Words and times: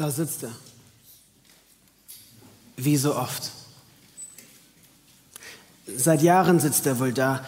Da 0.00 0.10
sitzt 0.10 0.44
er. 0.44 0.52
Wie 2.78 2.96
so 2.96 3.14
oft. 3.14 3.50
Seit 5.86 6.22
Jahren 6.22 6.58
sitzt 6.58 6.86
er 6.86 6.98
wohl 6.98 7.12
da, 7.12 7.44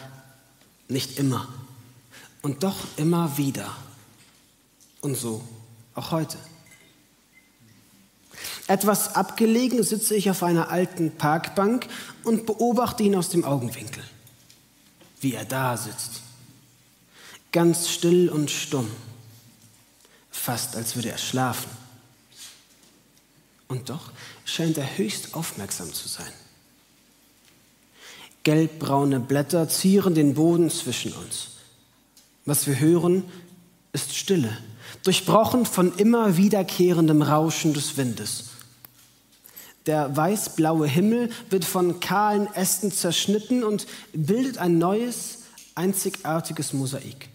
nicht 0.86 1.18
immer. 1.18 1.48
Und 2.42 2.62
doch 2.62 2.76
immer 2.98 3.38
wieder. 3.38 3.74
Und 5.00 5.16
so 5.16 5.42
auch 5.94 6.10
heute. 6.10 6.36
Etwas 8.66 9.14
abgelegen 9.14 9.82
sitze 9.82 10.14
ich 10.14 10.28
auf 10.28 10.42
einer 10.42 10.68
alten 10.68 11.10
Parkbank 11.16 11.86
und 12.22 12.44
beobachte 12.44 13.02
ihn 13.02 13.16
aus 13.16 13.30
dem 13.30 13.44
Augenwinkel, 13.44 14.04
wie 15.22 15.32
er 15.32 15.46
da 15.46 15.78
sitzt, 15.78 16.20
ganz 17.50 17.88
still 17.88 18.28
und 18.28 18.50
stumm, 18.50 18.90
fast 20.30 20.76
als 20.76 20.96
würde 20.96 21.12
er 21.12 21.18
schlafen. 21.18 21.81
Und 23.72 23.88
doch 23.88 24.12
scheint 24.44 24.76
er 24.76 24.98
höchst 24.98 25.32
aufmerksam 25.32 25.90
zu 25.94 26.06
sein. 26.06 26.30
Gelbbraune 28.42 29.18
Blätter 29.18 29.66
zieren 29.66 30.14
den 30.14 30.34
Boden 30.34 30.68
zwischen 30.68 31.14
uns. 31.14 31.52
Was 32.44 32.66
wir 32.66 32.78
hören, 32.78 33.24
ist 33.94 34.14
Stille, 34.14 34.58
durchbrochen 35.04 35.64
von 35.64 35.96
immer 35.96 36.36
wiederkehrendem 36.36 37.22
Rauschen 37.22 37.72
des 37.72 37.96
Windes. 37.96 38.50
Der 39.86 40.14
weißblaue 40.14 40.86
Himmel 40.86 41.30
wird 41.48 41.64
von 41.64 41.98
kahlen 41.98 42.52
Ästen 42.52 42.92
zerschnitten 42.92 43.64
und 43.64 43.86
bildet 44.12 44.58
ein 44.58 44.76
neues, 44.76 45.44
einzigartiges 45.76 46.74
Mosaik. 46.74 47.30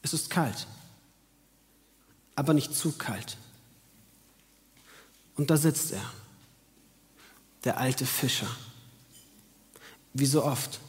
Es 0.00 0.14
ist 0.14 0.30
kalt, 0.30 0.66
aber 2.34 2.54
nicht 2.54 2.74
zu 2.74 2.92
kalt. 2.92 3.36
Und 5.36 5.50
da 5.50 5.56
sitzt 5.56 5.92
er, 5.92 6.04
der 7.64 7.78
alte 7.78 8.06
Fischer, 8.06 8.48
wie 10.12 10.26
so 10.26 10.44
oft. 10.44 10.80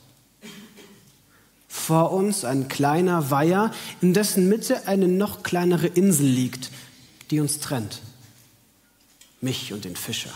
Vor 1.67 2.11
uns 2.11 2.45
ein 2.45 2.67
kleiner 2.67 3.31
Weiher, 3.31 3.71
in 4.01 4.13
dessen 4.13 4.49
Mitte 4.49 4.87
eine 4.87 5.07
noch 5.07 5.43
kleinere 5.43 5.87
Insel 5.87 6.27
liegt, 6.27 6.71
die 7.31 7.39
uns 7.39 7.59
trennt. 7.59 8.01
Mich 9.41 9.73
und 9.73 9.85
den 9.85 9.95
Fischer. 9.95 10.33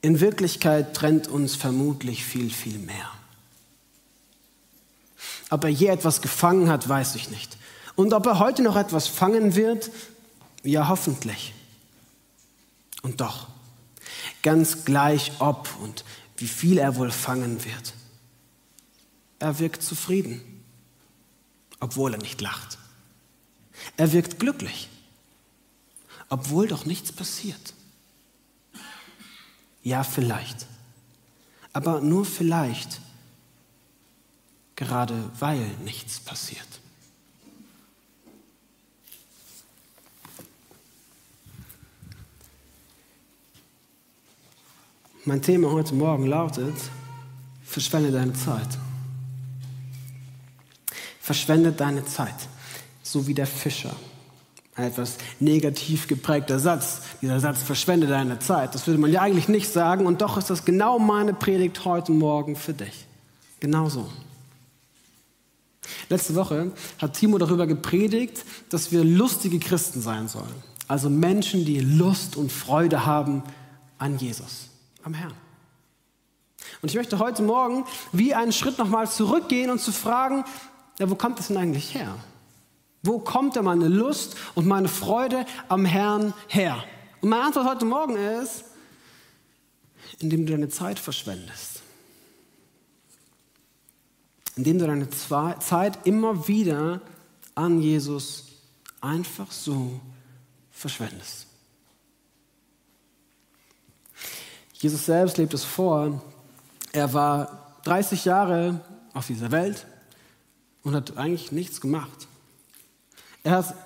In 0.00 0.20
Wirklichkeit 0.20 0.94
trennt 0.94 1.28
uns 1.28 1.54
vermutlich 1.54 2.24
viel, 2.24 2.50
viel 2.50 2.78
mehr. 2.78 3.10
Ob 5.50 5.64
er 5.64 5.70
je 5.70 5.88
etwas 5.88 6.22
gefangen 6.22 6.68
hat, 6.68 6.88
weiß 6.88 7.14
ich 7.14 7.30
nicht. 7.30 7.56
Und 7.94 8.12
ob 8.14 8.26
er 8.26 8.38
heute 8.38 8.62
noch 8.62 8.76
etwas 8.76 9.06
fangen 9.06 9.54
wird, 9.54 9.90
ja 10.64 10.88
hoffentlich. 10.88 11.52
Und 13.02 13.20
doch, 13.20 13.48
ganz 14.42 14.84
gleich 14.84 15.32
ob 15.40 15.68
und 15.80 16.04
wie 16.36 16.48
viel 16.48 16.78
er 16.78 16.96
wohl 16.96 17.10
fangen 17.10 17.64
wird, 17.64 17.94
er 19.38 19.58
wirkt 19.58 19.82
zufrieden, 19.82 20.64
obwohl 21.80 22.14
er 22.14 22.20
nicht 22.20 22.40
lacht. 22.40 22.78
Er 23.96 24.12
wirkt 24.12 24.38
glücklich, 24.38 24.88
obwohl 26.28 26.68
doch 26.68 26.84
nichts 26.84 27.10
passiert. 27.10 27.74
Ja, 29.82 30.04
vielleicht, 30.04 30.66
aber 31.72 32.00
nur 32.00 32.24
vielleicht, 32.24 33.00
gerade 34.76 35.30
weil 35.40 35.66
nichts 35.78 36.20
passiert. 36.20 36.71
Mein 45.24 45.40
Thema 45.40 45.70
heute 45.70 45.94
Morgen 45.94 46.26
lautet, 46.26 46.74
verschwende 47.62 48.10
deine 48.10 48.32
Zeit. 48.32 48.66
Verschwende 51.20 51.70
deine 51.70 52.04
Zeit, 52.04 52.34
so 53.04 53.28
wie 53.28 53.34
der 53.34 53.46
Fischer. 53.46 53.94
Ein 54.74 54.86
etwas 54.86 55.18
negativ 55.38 56.08
geprägter 56.08 56.58
Satz. 56.58 57.02
Dieser 57.20 57.38
Satz, 57.38 57.62
verschwende 57.62 58.08
deine 58.08 58.40
Zeit. 58.40 58.74
Das 58.74 58.88
würde 58.88 58.98
man 58.98 59.12
ja 59.12 59.20
eigentlich 59.20 59.46
nicht 59.46 59.72
sagen. 59.72 60.06
Und 60.06 60.22
doch 60.22 60.38
ist 60.38 60.50
das 60.50 60.64
genau 60.64 60.98
meine 60.98 61.34
Predigt 61.34 61.84
heute 61.84 62.10
Morgen 62.10 62.56
für 62.56 62.72
dich. 62.72 63.06
Genauso. 63.60 64.08
Letzte 66.08 66.34
Woche 66.34 66.72
hat 66.98 67.14
Timo 67.14 67.38
darüber 67.38 67.68
gepredigt, 67.68 68.44
dass 68.70 68.90
wir 68.90 69.04
lustige 69.04 69.60
Christen 69.60 70.00
sein 70.00 70.26
sollen. 70.26 70.62
Also 70.88 71.08
Menschen, 71.08 71.64
die 71.64 71.78
Lust 71.78 72.34
und 72.34 72.50
Freude 72.50 73.06
haben 73.06 73.44
an 73.98 74.18
Jesus 74.18 74.71
am 75.04 75.14
Herrn. 75.14 75.34
Und 76.80 76.90
ich 76.90 76.96
möchte 76.96 77.18
heute 77.18 77.42
Morgen 77.42 77.84
wie 78.12 78.34
einen 78.34 78.52
Schritt 78.52 78.78
nochmal 78.78 79.10
zurückgehen 79.10 79.70
und 79.70 79.80
zu 79.80 79.92
fragen, 79.92 80.44
ja, 80.98 81.10
wo 81.10 81.14
kommt 81.14 81.38
das 81.38 81.48
denn 81.48 81.56
eigentlich 81.56 81.94
her? 81.94 82.16
Wo 83.02 83.18
kommt 83.18 83.56
denn 83.56 83.64
meine 83.64 83.88
Lust 83.88 84.36
und 84.54 84.66
meine 84.66 84.88
Freude 84.88 85.44
am 85.68 85.84
Herrn 85.84 86.34
her? 86.48 86.82
Und 87.20 87.30
meine 87.30 87.44
Antwort 87.44 87.66
heute 87.66 87.84
Morgen 87.84 88.16
ist, 88.16 88.64
indem 90.20 90.46
du 90.46 90.52
deine 90.52 90.68
Zeit 90.68 90.98
verschwendest. 90.98 91.82
Indem 94.56 94.78
du 94.78 94.86
deine 94.86 95.08
Zeit 95.10 95.98
immer 96.06 96.46
wieder 96.46 97.00
an 97.54 97.80
Jesus 97.80 98.46
einfach 99.00 99.50
so 99.50 100.00
verschwendest. 100.70 101.46
Jesus 104.82 105.06
selbst 105.06 105.38
lebt 105.38 105.54
es 105.54 105.62
vor. 105.62 106.20
Er 106.90 107.14
war 107.14 107.76
30 107.84 108.24
Jahre 108.24 108.80
auf 109.14 109.28
dieser 109.28 109.52
Welt 109.52 109.86
und 110.82 110.96
hat 110.96 111.16
eigentlich 111.16 111.52
nichts 111.52 111.80
gemacht. 111.80 112.26
Er 113.44 113.52
hat 113.58 113.76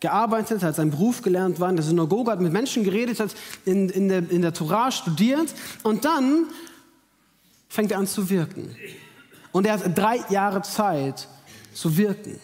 gearbeitet, 0.00 0.62
hat 0.62 0.74
seinen 0.74 0.92
Beruf 0.92 1.20
gelernt, 1.20 1.60
war 1.60 1.68
in 1.68 1.76
der 1.76 1.84
Synagoge, 1.84 2.30
hat 2.30 2.40
mit 2.40 2.54
Menschen 2.54 2.84
geredet, 2.84 3.20
hat 3.20 3.34
in, 3.66 3.90
in, 3.90 4.08
der, 4.08 4.30
in 4.30 4.40
der 4.40 4.54
Torah 4.54 4.90
studiert 4.90 5.52
und 5.82 6.06
dann 6.06 6.46
fängt 7.68 7.92
er 7.92 7.98
an 7.98 8.06
zu 8.06 8.30
wirken. 8.30 8.74
Und 9.52 9.66
er 9.66 9.74
hat 9.74 9.98
drei 9.98 10.24
Jahre 10.30 10.62
Zeit 10.62 11.28
zu 11.74 11.98
wirken. 11.98 12.40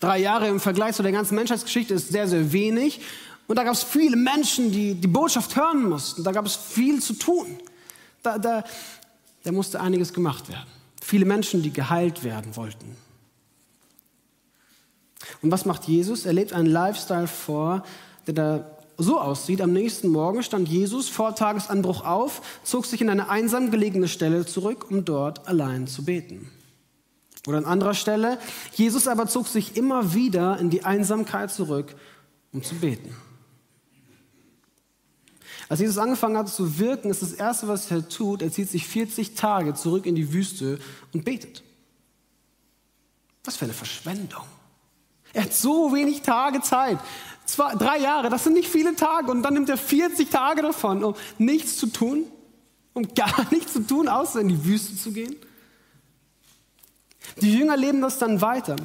Drei 0.00 0.18
Jahre 0.18 0.48
im 0.48 0.58
Vergleich 0.58 0.96
zu 0.96 1.04
der 1.04 1.12
ganzen 1.12 1.36
Menschheitsgeschichte 1.36 1.94
ist 1.94 2.08
sehr, 2.08 2.26
sehr 2.26 2.52
wenig. 2.52 3.00
Und 3.46 3.56
da 3.56 3.64
gab 3.64 3.74
es 3.74 3.82
viele 3.82 4.16
Menschen, 4.16 4.72
die 4.72 4.94
die 4.94 5.08
Botschaft 5.08 5.54
hören 5.56 5.88
mussten. 5.88 6.24
Da 6.24 6.32
gab 6.32 6.46
es 6.46 6.56
viel 6.56 7.00
zu 7.00 7.14
tun. 7.14 7.46
Da, 8.22 8.38
da, 8.38 8.64
da 9.44 9.52
musste 9.52 9.80
einiges 9.80 10.12
gemacht 10.12 10.48
werden. 10.48 10.66
Viele 11.00 11.24
Menschen, 11.24 11.62
die 11.62 11.72
geheilt 11.72 12.24
werden 12.24 12.56
wollten. 12.56 12.96
Und 15.42 15.52
was 15.52 15.64
macht 15.64 15.84
Jesus? 15.84 16.26
Er 16.26 16.32
lebt 16.32 16.52
einen 16.52 16.66
Lifestyle 16.66 17.28
vor, 17.28 17.84
der 18.26 18.34
da 18.34 18.70
so 18.98 19.20
aussieht. 19.20 19.60
Am 19.60 19.72
nächsten 19.72 20.08
Morgen 20.08 20.42
stand 20.42 20.68
Jesus 20.68 21.08
vor 21.08 21.34
Tagesanbruch 21.34 22.04
auf, 22.04 22.42
zog 22.64 22.86
sich 22.86 23.00
in 23.00 23.10
eine 23.10 23.28
einsam 23.28 23.70
gelegene 23.70 24.08
Stelle 24.08 24.46
zurück, 24.46 24.90
um 24.90 25.04
dort 25.04 25.46
allein 25.46 25.86
zu 25.86 26.04
beten. 26.04 26.50
Oder 27.46 27.58
an 27.58 27.64
anderer 27.64 27.94
Stelle, 27.94 28.38
Jesus 28.74 29.06
aber 29.06 29.28
zog 29.28 29.46
sich 29.46 29.76
immer 29.76 30.14
wieder 30.14 30.58
in 30.58 30.70
die 30.70 30.84
Einsamkeit 30.84 31.52
zurück, 31.52 31.94
um 32.52 32.62
zu 32.62 32.74
beten. 32.76 33.14
Als 35.68 35.80
Jesus 35.80 35.98
angefangen 35.98 36.36
hat 36.36 36.48
zu 36.48 36.78
wirken, 36.78 37.10
ist 37.10 37.22
das 37.22 37.32
Erste, 37.32 37.66
was 37.66 37.90
er 37.90 38.08
tut, 38.08 38.42
er 38.42 38.52
zieht 38.52 38.70
sich 38.70 38.86
40 38.86 39.34
Tage 39.34 39.74
zurück 39.74 40.06
in 40.06 40.14
die 40.14 40.32
Wüste 40.32 40.78
und 41.12 41.24
betet. 41.24 41.62
Was 43.44 43.56
für 43.56 43.64
eine 43.64 43.74
Verschwendung. 43.74 44.44
Er 45.32 45.44
hat 45.44 45.52
so 45.52 45.92
wenig 45.92 46.22
Tage 46.22 46.60
Zeit. 46.60 46.98
Zwei, 47.44 47.74
drei 47.74 47.98
Jahre, 47.98 48.30
das 48.30 48.44
sind 48.44 48.54
nicht 48.54 48.68
viele 48.68 48.94
Tage. 48.96 49.30
Und 49.30 49.42
dann 49.42 49.54
nimmt 49.54 49.68
er 49.68 49.76
40 49.76 50.30
Tage 50.30 50.62
davon, 50.62 51.04
um 51.04 51.14
nichts 51.38 51.76
zu 51.76 51.88
tun, 51.88 52.24
um 52.94 53.14
gar 53.14 53.46
nichts 53.50 53.72
zu 53.72 53.80
tun, 53.80 54.08
außer 54.08 54.40
in 54.40 54.48
die 54.48 54.64
Wüste 54.64 54.96
zu 54.96 55.12
gehen. 55.12 55.36
Die 57.40 57.52
Jünger 57.52 57.76
leben 57.76 58.00
das 58.00 58.18
dann 58.18 58.40
weiter. 58.40 58.76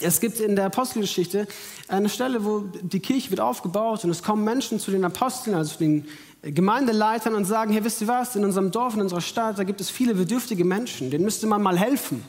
Es 0.00 0.20
gibt 0.20 0.38
in 0.40 0.54
der 0.54 0.66
Apostelgeschichte 0.66 1.48
eine 1.88 2.08
Stelle, 2.08 2.44
wo 2.44 2.60
die 2.60 3.00
Kirche 3.00 3.30
wird 3.30 3.40
aufgebaut 3.40 4.04
und 4.04 4.10
es 4.10 4.22
kommen 4.22 4.44
Menschen 4.44 4.78
zu 4.78 4.90
den 4.90 5.04
Aposteln, 5.04 5.56
also 5.56 5.72
zu 5.72 5.78
den 5.78 6.06
Gemeindeleitern 6.42 7.34
und 7.34 7.44
sagen, 7.44 7.72
hey, 7.72 7.82
wisst 7.82 8.00
ihr 8.00 8.08
was, 8.08 8.36
in 8.36 8.44
unserem 8.44 8.70
Dorf, 8.70 8.94
in 8.94 9.00
unserer 9.00 9.20
Stadt, 9.20 9.58
da 9.58 9.64
gibt 9.64 9.80
es 9.80 9.90
viele 9.90 10.14
bedürftige 10.14 10.64
Menschen, 10.64 11.10
denen 11.10 11.24
müsste 11.24 11.46
man 11.46 11.62
mal 11.62 11.76
helfen. 11.76 12.24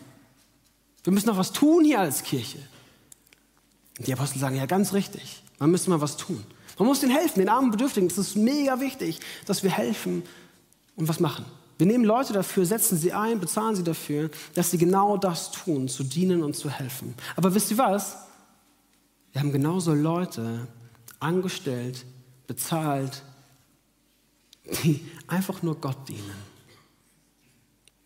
Wir 1.03 1.13
müssen 1.13 1.27
noch 1.27 1.37
was 1.37 1.51
tun 1.51 1.85
hier 1.85 1.99
als 1.99 2.23
Kirche. 2.23 2.57
Und 3.97 4.07
die 4.07 4.13
Apostel 4.13 4.39
sagen, 4.39 4.55
ja, 4.55 4.65
ganz 4.65 4.93
richtig, 4.93 5.43
man 5.59 5.69
müsste 5.69 5.89
mal 5.91 6.01
was 6.01 6.17
tun. 6.17 6.43
Man 6.79 6.87
muss 6.87 7.01
denen 7.01 7.11
helfen, 7.11 7.39
den 7.39 7.49
armen 7.49 7.71
Bedürftigen. 7.71 8.07
Das 8.07 8.17
ist 8.17 8.35
mega 8.35 8.79
wichtig, 8.79 9.19
dass 9.45 9.63
wir 9.63 9.69
helfen 9.69 10.23
und 10.95 11.07
was 11.07 11.19
machen. 11.19 11.45
Wir 11.79 11.85
nehmen 11.85 12.03
Leute 12.03 12.33
dafür, 12.33 12.65
setzen 12.65 12.97
sie 12.97 13.13
ein, 13.13 13.39
bezahlen 13.39 13.73
sie 13.73 13.85
dafür, 13.85 14.29
dass 14.53 14.69
sie 14.69 14.77
genau 14.77 15.15
das 15.15 15.49
tun, 15.51 15.87
zu 15.87 16.03
dienen 16.03 16.43
und 16.43 16.53
zu 16.53 16.69
helfen. 16.69 17.15
Aber 17.37 17.55
wisst 17.55 17.71
ihr 17.71 17.77
was? 17.77 18.17
Wir 19.31 19.39
haben 19.39 19.53
genauso 19.53 19.93
Leute 19.93 20.67
angestellt, 21.21 22.05
bezahlt, 22.47 23.23
die 24.83 25.09
einfach 25.27 25.63
nur 25.63 25.79
Gott 25.79 26.09
dienen, 26.09 26.35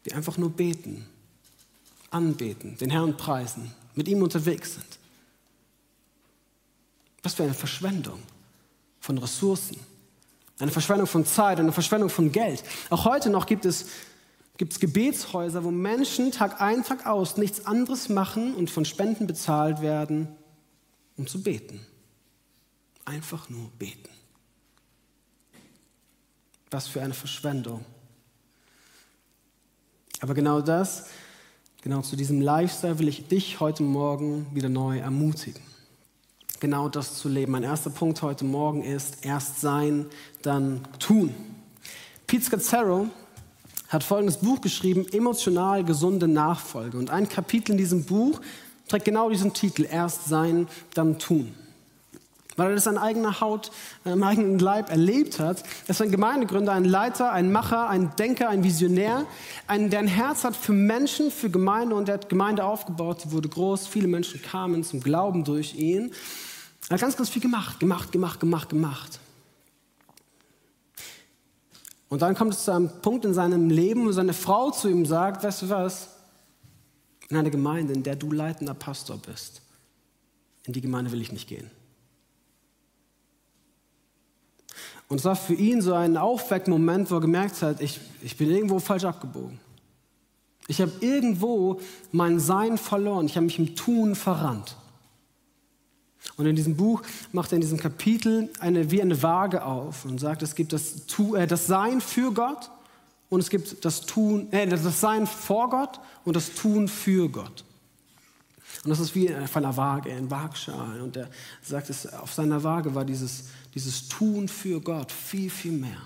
die 0.05 0.13
einfach 0.13 0.37
nur 0.37 0.51
beten, 0.51 1.07
anbeten, 2.11 2.77
den 2.77 2.91
Herrn 2.91 3.17
preisen, 3.17 3.73
mit 3.95 4.07
ihm 4.07 4.21
unterwegs 4.21 4.75
sind. 4.75 4.99
Was 7.23 7.33
für 7.33 7.43
eine 7.43 7.55
Verschwendung 7.55 8.19
von 8.99 9.17
Ressourcen, 9.17 9.79
eine 10.63 10.71
Verschwendung 10.71 11.07
von 11.07 11.25
Zeit, 11.25 11.59
eine 11.59 11.73
Verschwendung 11.73 12.09
von 12.09 12.31
Geld. 12.31 12.63
Auch 12.89 13.03
heute 13.03 13.29
noch 13.29 13.45
gibt 13.45 13.65
es, 13.65 13.87
gibt 14.57 14.79
Gebetshäuser, 14.79 15.63
wo 15.65 15.71
Menschen 15.71 16.31
Tag 16.31 16.61
ein, 16.61 16.83
Tag 16.83 17.05
aus 17.05 17.35
nichts 17.35 17.65
anderes 17.65 18.07
machen 18.07 18.55
und 18.55 18.69
von 18.69 18.85
Spenden 18.85 19.27
bezahlt 19.27 19.81
werden, 19.81 20.29
um 21.17 21.27
zu 21.27 21.43
beten. 21.43 21.85
Einfach 23.03 23.49
nur 23.49 23.69
beten. 23.77 24.09
Was 26.71 26.87
für 26.87 27.01
eine 27.01 27.13
Verschwendung. 27.13 27.83
Aber 30.21 30.33
genau 30.33 30.61
das, 30.61 31.07
genau 31.81 32.01
zu 32.01 32.15
diesem 32.15 32.39
Lifestyle 32.39 32.99
will 32.99 33.09
ich 33.09 33.27
dich 33.27 33.59
heute 33.59 33.83
Morgen 33.83 34.47
wieder 34.53 34.69
neu 34.69 34.99
ermutigen. 34.99 35.72
Genau 36.63 36.87
das 36.87 37.15
zu 37.15 37.27
leben. 37.27 37.51
Mein 37.51 37.63
erster 37.63 37.89
Punkt 37.89 38.21
heute 38.21 38.45
Morgen 38.45 38.85
ist 38.85 39.25
erst 39.25 39.59
sein, 39.59 40.05
dann 40.43 40.79
tun. 40.97 41.35
Pete 42.25 42.45
Scazzaro 42.45 43.09
hat 43.89 44.01
folgendes 44.01 44.37
Buch 44.37 44.61
geschrieben, 44.61 45.05
Emotional 45.11 45.83
gesunde 45.83 46.29
Nachfolge. 46.29 46.97
Und 46.97 47.09
ein 47.09 47.27
Kapitel 47.27 47.73
in 47.73 47.77
diesem 47.77 48.05
Buch 48.05 48.39
trägt 48.87 49.03
genau 49.03 49.29
diesen 49.29 49.51
Titel, 49.51 49.83
erst 49.83 50.29
sein, 50.29 50.69
dann 50.93 51.19
tun 51.19 51.53
weil 52.55 52.69
er 52.69 52.75
das 52.75 52.85
an 52.85 52.99
eigener 52.99 53.41
Haut, 53.41 53.71
am 54.05 54.21
eigenen 54.21 54.59
Leib 54.59 54.91
erlebt 54.91 55.39
hat. 55.39 55.63
Ist 55.87 56.03
ein 56.03 56.11
Gemeindegründer, 56.11 56.71
ein 56.71 56.85
Leiter, 56.85 57.31
ein 57.31 57.51
Macher, 57.51 57.89
ein 57.89 58.11
Denker, 58.19 58.47
ein 58.47 58.63
Visionär, 58.63 59.25
ein, 59.65 59.89
der 59.89 59.97
ein 59.97 60.07
Herz 60.07 60.43
hat 60.43 60.55
für 60.55 60.71
Menschen, 60.71 61.31
für 61.31 61.49
Gemeinde 61.49 61.95
und 61.95 62.09
er 62.09 62.13
hat 62.13 62.29
Gemeinde 62.29 62.63
aufgebaut, 62.63 63.23
die 63.25 63.31
wurde 63.31 63.49
groß, 63.49 63.87
viele 63.87 64.07
Menschen 64.07 64.39
kamen 64.43 64.83
zum 64.83 64.99
Glauben 64.99 65.43
durch 65.43 65.73
ihn. 65.73 66.11
Er 66.89 66.95
hat 66.95 67.01
ganz, 67.01 67.15
ganz 67.15 67.29
viel 67.29 67.41
gemacht, 67.41 67.79
gemacht, 67.79 68.11
gemacht, 68.11 68.39
gemacht, 68.39 68.69
gemacht. 68.69 69.19
Und 72.09 72.21
dann 72.21 72.35
kommt 72.35 72.53
es 72.53 72.65
zu 72.65 72.71
einem 72.71 72.89
Punkt 73.01 73.25
in 73.25 73.33
seinem 73.33 73.69
Leben, 73.69 74.05
wo 74.05 74.11
seine 74.11 74.33
Frau 74.33 74.69
zu 74.69 74.87
ihm 74.87 75.05
sagt, 75.05 75.43
weißt 75.43 75.63
du 75.63 75.69
was, 75.69 76.09
in 77.29 77.37
einer 77.37 77.49
Gemeinde, 77.49 77.93
in 77.93 78.03
der 78.03 78.15
du 78.15 78.31
leitender 78.31 78.75
Pastor 78.75 79.17
bist, 79.17 79.61
in 80.65 80.73
die 80.73 80.81
Gemeinde 80.81 81.11
will 81.11 81.21
ich 81.21 81.31
nicht 81.31 81.47
gehen. 81.47 81.71
Und 85.07 85.17
es 85.17 85.25
war 85.25 85.35
für 85.35 85.53
ihn 85.53 85.81
so 85.81 85.93
ein 85.93 86.17
Aufweckmoment, 86.17 87.09
wo 87.09 87.15
er 87.15 87.21
gemerkt 87.21 87.61
hat, 87.61 87.81
ich, 87.81 87.99
ich 88.21 88.37
bin 88.37 88.49
irgendwo 88.49 88.79
falsch 88.79 89.05
abgebogen. 89.05 89.59
Ich 90.67 90.81
habe 90.81 90.91
irgendwo 91.01 91.81
mein 92.11 92.39
Sein 92.39 92.77
verloren. 92.77 93.25
Ich 93.25 93.35
habe 93.35 93.45
mich 93.45 93.59
im 93.59 93.75
Tun 93.75 94.15
verrannt. 94.15 94.77
Und 96.37 96.45
in 96.45 96.55
diesem 96.55 96.75
Buch 96.75 97.01
macht 97.31 97.51
er 97.51 97.55
in 97.55 97.61
diesem 97.61 97.77
Kapitel 97.77 98.49
eine, 98.59 98.89
wie 98.91 99.01
eine 99.01 99.21
Waage 99.21 99.63
auf 99.63 100.05
und 100.05 100.19
sagt, 100.19 100.41
es 100.41 100.55
gibt 100.55 100.73
das, 100.73 101.05
tu, 101.05 101.35
äh, 101.35 101.47
das 101.47 101.67
Sein 101.67 102.01
für 102.01 102.31
Gott 102.31 102.71
und 103.29 103.39
es 103.39 103.49
gibt 103.49 103.83
das 103.85 104.01
Tun, 104.01 104.51
äh, 104.51 104.67
das 104.67 104.99
Sein 104.99 105.27
vor 105.27 105.69
Gott 105.69 105.99
und 106.23 106.35
das 106.35 106.53
Tun 106.55 106.87
für 106.87 107.29
Gott. 107.29 107.63
Und 108.83 108.89
das 108.89 108.99
ist 108.99 109.15
wie 109.15 109.33
auf 109.33 109.55
einer 109.55 109.77
Waage, 109.77 110.11
ein 110.11 110.29
Waagschal. 110.29 111.01
Und 111.01 111.15
er 111.15 111.29
sagt, 111.61 111.89
es, 111.89 112.11
auf 112.11 112.33
seiner 112.33 112.63
Waage 112.63 112.93
war 112.95 113.05
dieses, 113.05 113.45
dieses 113.73 114.09
Tun 114.09 114.47
für 114.47 114.81
Gott 114.81 115.11
viel, 115.11 115.49
viel 115.49 115.71
mehr. 115.71 116.01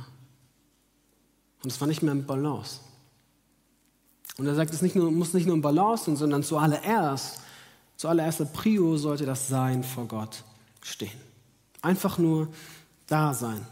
Und 1.63 1.71
es 1.71 1.79
war 1.79 1.87
nicht 1.87 2.03
mehr 2.03 2.11
im 2.11 2.25
Balance. 2.25 2.79
Und 4.37 4.45
er 4.45 4.53
sagt, 4.53 4.73
es 4.73 4.81
nicht 4.81 4.95
nur, 4.95 5.11
muss 5.11 5.33
nicht 5.33 5.47
nur 5.47 5.55
im 5.55 5.61
Balance 5.61 6.05
sein, 6.05 6.15
sondern 6.15 6.43
zuallererst, 6.43 7.39
zuallererst 7.97 8.53
Prio 8.53 8.95
sollte 8.97 9.25
das 9.25 9.47
Sein 9.47 9.83
vor 9.83 10.07
Gott 10.07 10.43
stehen. 10.81 11.19
Einfach 11.81 12.17
nur 12.17 12.47
da 13.05 13.33
sein. 13.33 13.65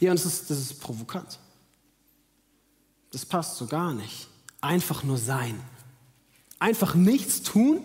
Ja, 0.00 0.10
und 0.10 0.18
das 0.18 0.26
ist, 0.26 0.50
das 0.50 0.58
ist 0.58 0.80
provokant. 0.80 1.38
Das 3.12 3.24
passt 3.24 3.56
so 3.56 3.66
gar 3.66 3.92
nicht. 3.92 4.28
Einfach 4.60 5.02
nur 5.02 5.18
sein 5.18 5.62
einfach 6.58 6.94
nichts 6.94 7.42
tun? 7.42 7.80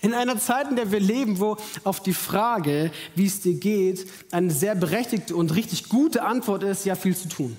In 0.00 0.14
einer 0.14 0.38
Zeit, 0.38 0.70
in 0.70 0.76
der 0.76 0.90
wir 0.90 1.00
leben, 1.00 1.40
wo 1.40 1.58
auf 1.84 2.02
die 2.02 2.14
Frage, 2.14 2.90
wie 3.14 3.26
es 3.26 3.42
dir 3.42 3.54
geht, 3.54 4.10
eine 4.30 4.50
sehr 4.50 4.74
berechtigte 4.74 5.36
und 5.36 5.54
richtig 5.54 5.90
gute 5.90 6.22
Antwort 6.22 6.62
ist, 6.62 6.86
ja, 6.86 6.94
viel 6.94 7.14
zu 7.14 7.28
tun. 7.28 7.54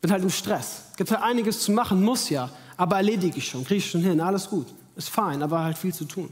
Bin 0.00 0.12
halt 0.12 0.22
im 0.22 0.30
Stress. 0.30 0.82
Gibt 0.96 1.10
halt 1.10 1.22
einiges 1.22 1.60
zu 1.60 1.72
machen, 1.72 2.02
muss 2.04 2.30
ja, 2.30 2.50
aber 2.76 2.96
erledige 2.96 3.38
ich 3.38 3.48
schon, 3.48 3.64
kriege 3.64 3.78
ich 3.78 3.90
schon 3.90 4.02
hin, 4.02 4.20
alles 4.20 4.48
gut. 4.48 4.66
Ist 4.96 5.10
fein, 5.10 5.42
aber 5.42 5.62
halt 5.62 5.78
viel 5.78 5.94
zu 5.94 6.04
tun. 6.04 6.30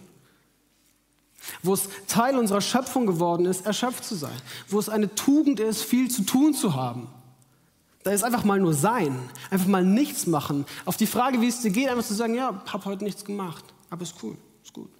Wo 1.62 1.74
es 1.74 1.88
Teil 2.06 2.38
unserer 2.38 2.60
Schöpfung 2.60 3.06
geworden 3.06 3.44
ist, 3.44 3.66
erschöpft 3.66 4.04
zu 4.04 4.14
sein. 4.14 4.36
Wo 4.68 4.78
es 4.78 4.88
eine 4.88 5.14
Tugend 5.14 5.60
ist, 5.60 5.82
viel 5.82 6.10
zu 6.10 6.22
tun 6.22 6.54
zu 6.54 6.74
haben. 6.74 7.08
Da 8.02 8.10
ist 8.10 8.22
einfach 8.22 8.44
mal 8.44 8.60
nur 8.60 8.74
sein, 8.74 9.18
einfach 9.50 9.66
mal 9.66 9.84
nichts 9.84 10.26
machen. 10.26 10.66
Auf 10.84 10.96
die 10.96 11.06
Frage, 11.06 11.40
wie 11.40 11.48
es 11.48 11.60
dir 11.60 11.70
geht, 11.70 11.88
einfach 11.88 12.04
zu 12.04 12.14
sagen, 12.14 12.34
ja, 12.34 12.62
hab 12.70 12.84
heute 12.84 13.02
nichts 13.04 13.24
gemacht, 13.24 13.64
aber 13.88 14.02
ist 14.02 14.14
cool, 14.22 14.36
ist 14.62 14.74
gut. 14.74 14.90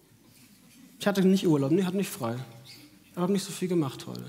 Ich 0.99 1.06
hatte 1.06 1.23
nicht 1.23 1.46
Urlaub, 1.46 1.70
nee, 1.70 1.85
hatte 1.85 1.99
nicht 1.99 2.08
frei. 2.08 2.37
Ich 3.11 3.17
habe 3.17 3.31
nicht 3.31 3.44
so 3.44 3.52
viel 3.52 3.69
gemacht 3.69 4.06
heute. 4.06 4.25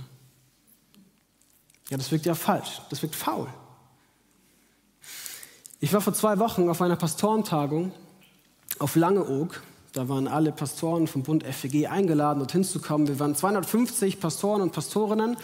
Ja, 1.89 1.97
das 1.97 2.11
wirkt 2.11 2.25
ja 2.25 2.35
falsch, 2.35 2.81
das 2.89 3.01
wirkt 3.01 3.15
faul. 3.15 3.47
Ich 5.79 5.93
war 5.93 6.01
vor 6.01 6.13
zwei 6.13 6.39
Wochen 6.39 6.69
auf 6.69 6.81
einer 6.81 6.95
Pastorentagung 6.95 7.91
auf 8.79 8.95
Langeoog. 8.95 9.61
Da 9.93 10.09
waren 10.09 10.27
alle 10.27 10.51
Pastoren 10.51 11.07
vom 11.07 11.23
Bund 11.23 11.43
FEG 11.43 11.87
eingeladen, 11.89 12.39
dorthin 12.39 12.63
zu 12.63 12.81
kommen. 12.81 13.07
Wir 13.07 13.19
waren 13.19 13.35
250 13.35 14.19
Pastoren 14.19 14.61
und 14.61 14.71
Pastorinnen 14.71 15.37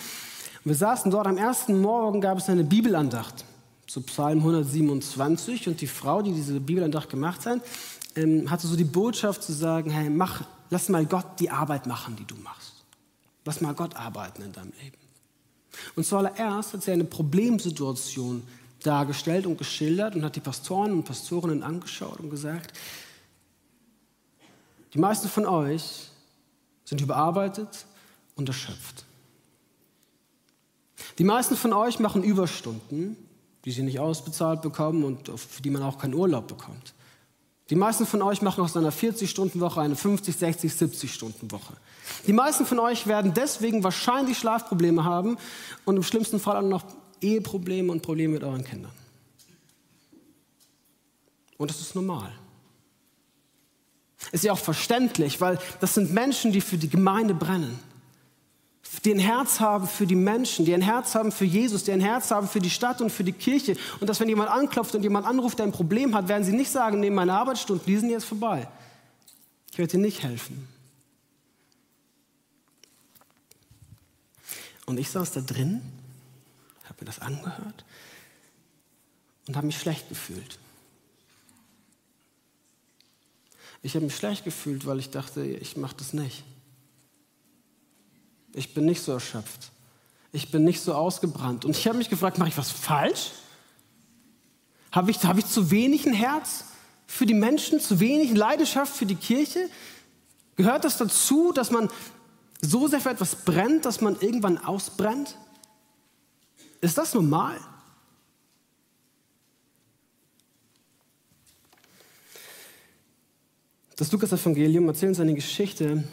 wir 0.64 0.76
saßen 0.76 1.10
dort 1.10 1.26
am 1.26 1.38
ersten 1.38 1.82
Morgen, 1.82 2.22
gab 2.22 2.38
es 2.38 2.48
eine 2.48 2.64
Bibelandacht 2.64 3.46
zu 3.88 4.02
Psalm 4.04 4.40
127 4.40 5.68
und 5.68 5.82
die 5.82 5.88
Frau, 5.88 6.22
die 6.22 6.34
diese 6.34 6.60
Bibelandacht 6.60 7.10
gemacht 7.10 7.48
hat, 7.48 7.62
ähm, 8.16 8.50
hatte 8.50 8.68
so 8.68 8.76
die 8.76 8.84
Botschaft 8.84 9.42
zu 9.42 9.54
sagen, 9.54 9.90
hey, 9.90 10.10
mach, 10.10 10.44
lass 10.70 10.88
mal 10.88 11.06
Gott 11.08 11.26
die 11.40 11.50
Arbeit 11.50 11.88
machen, 11.88 12.16
die 12.16 12.26
du 12.26 12.36
machst. 12.36 12.84
Lass 13.44 13.60
mal 13.60 13.74
Gott 13.74 13.96
arbeiten 13.96 14.44
in 14.44 14.52
deinem 14.52 14.72
Leben. 14.84 14.98
Und 15.96 16.06
zuallererst 16.06 16.74
hat 16.74 16.84
sie 16.84 16.92
eine 16.92 17.06
Problemsituation 17.06 18.44
dargestellt 18.82 19.46
und 19.46 19.58
geschildert 19.58 20.16
und 20.16 20.24
hat 20.24 20.36
die 20.36 20.42
Pastoren 20.42 20.92
und 20.92 21.04
Pastorinnen 21.04 21.64
angeschaut 21.64 22.20
und 22.20 22.30
gesagt, 22.30 22.78
die 24.94 25.00
meisten 25.00 25.30
von 25.30 25.46
euch 25.46 26.10
sind 26.84 27.02
überarbeitet 27.02 27.86
und 28.36 28.50
erschöpft. 28.50 29.06
Die 31.18 31.24
meisten 31.24 31.56
von 31.56 31.74
euch 31.74 32.00
machen 32.00 32.24
Überstunden, 32.24 33.16
die 33.66 33.72
sie 33.72 33.84
nicht 33.84 34.00
ausbezahlt 34.00 34.62
bekommen 34.62 35.04
und 35.04 35.30
für 35.40 35.62
die 35.62 35.70
man 35.70 35.84
auch 35.84 35.98
keinen 35.98 36.14
Urlaub 36.14 36.48
bekommt. 36.48 36.94
Die 37.70 37.76
meisten 37.76 38.06
von 38.06 38.22
euch 38.22 38.42
machen 38.42 38.64
aus 38.64 38.76
einer 38.76 38.92
40-Stunden-Woche 38.92 39.80
eine 39.80 39.96
50, 39.96 40.36
60, 40.36 40.74
70-Stunden-Woche. 40.74 41.74
Die 42.28 42.34
meisten 42.34 42.66
von 42.66 42.80
euch 42.80 43.08
werden 43.08 43.34
deswegen 43.34 43.84
wahrscheinlich 43.84 44.40
Schlafprobleme 44.40 45.06
haben 45.06 45.38
und 45.86 45.96
im 45.96 46.04
schlimmsten 46.04 46.40
Fall 46.40 46.58
auch 46.58 46.68
noch 46.68 46.84
Eheprobleme 47.22 47.92
und 47.92 48.02
Probleme 48.02 48.34
mit 48.34 48.44
euren 48.44 48.64
Kindern. 48.64 48.92
Und 51.58 51.70
das 51.70 51.80
ist 51.80 51.96
normal. 51.96 52.32
Ist 54.32 54.44
ja 54.44 54.54
auch 54.54 54.60
verständlich, 54.60 55.40
weil 55.42 55.60
das 55.80 55.94
sind 55.94 56.12
Menschen, 56.14 56.52
die 56.52 56.62
für 56.62 56.78
die 56.78 56.90
Gemeinde 56.90 57.34
brennen 57.34 57.80
die 59.06 59.14
ein 59.14 59.20
Herz 59.20 59.60
haben 59.60 59.88
für 59.88 60.06
die 60.06 60.16
Menschen, 60.16 60.66
die 60.66 60.74
ein 60.74 60.82
Herz 60.82 61.16
haben 61.16 61.32
für 61.32 61.46
Jesus, 61.46 61.84
die 61.84 61.92
ein 61.92 62.02
Herz 62.02 62.30
haben 62.30 62.48
für 62.48 62.60
die 62.60 62.70
Stadt 62.70 63.02
und 63.02 63.10
für 63.10 63.24
die 63.24 63.32
Kirche. 63.32 63.76
Und 64.00 64.08
dass 64.08 64.20
wenn 64.20 64.30
jemand 64.30 64.50
anklopft 64.50 64.94
und 64.94 65.04
jemand 65.04 65.26
anruft, 65.26 65.60
der 65.60 65.66
ein 65.66 65.72
Problem 65.72 66.14
hat, 66.14 66.28
werden 66.28 66.44
sie 66.44 66.52
nicht 66.52 66.70
sagen, 66.70 67.00
nehme 67.00 67.16
meine 67.16 67.34
Arbeitsstunden, 67.34 67.86
die 67.86 67.98
sind 67.98 68.10
jetzt 68.10 68.26
vorbei. 68.26 68.68
Ich 69.72 69.78
werde 69.78 69.92
dir 69.92 70.00
nicht 70.00 70.22
helfen. 70.22 70.68
Und 74.86 75.00
ich 75.00 75.10
saß 75.10 75.32
da 75.32 75.42
drin, 75.42 75.82
mir 77.02 77.06
das 77.06 77.20
angehört 77.20 77.84
und 79.48 79.58
habe 79.58 79.68
mich 79.68 79.80
schlecht 79.80 80.08
gefühlt. 80.10 80.60
Ich 83.84 83.96
habe 83.96 84.06
mich 84.06 84.16
schlecht 84.16 84.46
gefühlt, 84.46 84.86
weil 84.86 85.00
ich 85.00 85.10
dachte, 85.10 85.44
ich 85.44 85.76
mache 85.76 85.96
das 85.98 86.14
nicht. 86.14 86.44
Ich 88.54 88.74
bin 88.74 88.86
nicht 88.86 89.02
so 89.02 89.12
erschöpft. 89.12 89.72
Ich 90.32 90.52
bin 90.52 90.64
nicht 90.64 90.82
so 90.82 90.94
ausgebrannt. 90.94 91.66
Und 91.66 91.76
ich 91.76 91.88
habe 91.88 91.98
mich 91.98 92.10
gefragt, 92.10 92.38
mache 92.38 92.50
ich 92.50 92.58
was 92.58 92.70
falsch? 92.70 93.32
Habe 94.92 95.10
ich, 95.10 95.24
hab 95.24 95.38
ich 95.38 95.46
zu 95.46 95.72
wenig 95.72 96.06
ein 96.06 96.14
Herz 96.14 96.66
für 97.08 97.26
die 97.26 97.34
Menschen, 97.34 97.80
zu 97.80 98.00
wenig 98.00 98.32
Leidenschaft 98.32 98.96
für 98.96 99.06
die 99.06 99.16
Kirche? 99.16 99.70
Gehört 100.56 100.84
das 100.84 100.98
dazu, 100.98 101.52
dass 101.52 101.72
man 101.72 101.90
so 102.62 102.88
sehr 102.88 103.02
für 103.02 103.10
etwas 103.10 103.36
brennt, 103.38 103.86
dass 103.86 104.02
man 104.02 104.20
irgendwann 104.20 104.58
ausbrennt? 104.60 105.38
Ist 106.82 106.98
das 106.98 107.14
normal? 107.14 107.60
Das 113.96 114.12
Lukas-Evangelium 114.12 114.88
erzählt 114.88 115.10
uns 115.10 115.20
eine 115.20 115.36
Geschichte, 115.36 116.04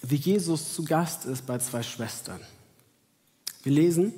wie 0.00 0.16
Jesus 0.16 0.74
zu 0.74 0.84
Gast 0.84 1.26
ist 1.26 1.44
bei 1.44 1.58
zwei 1.58 1.82
Schwestern. 1.82 2.40
Wir 3.62 3.72
lesen, 3.72 4.14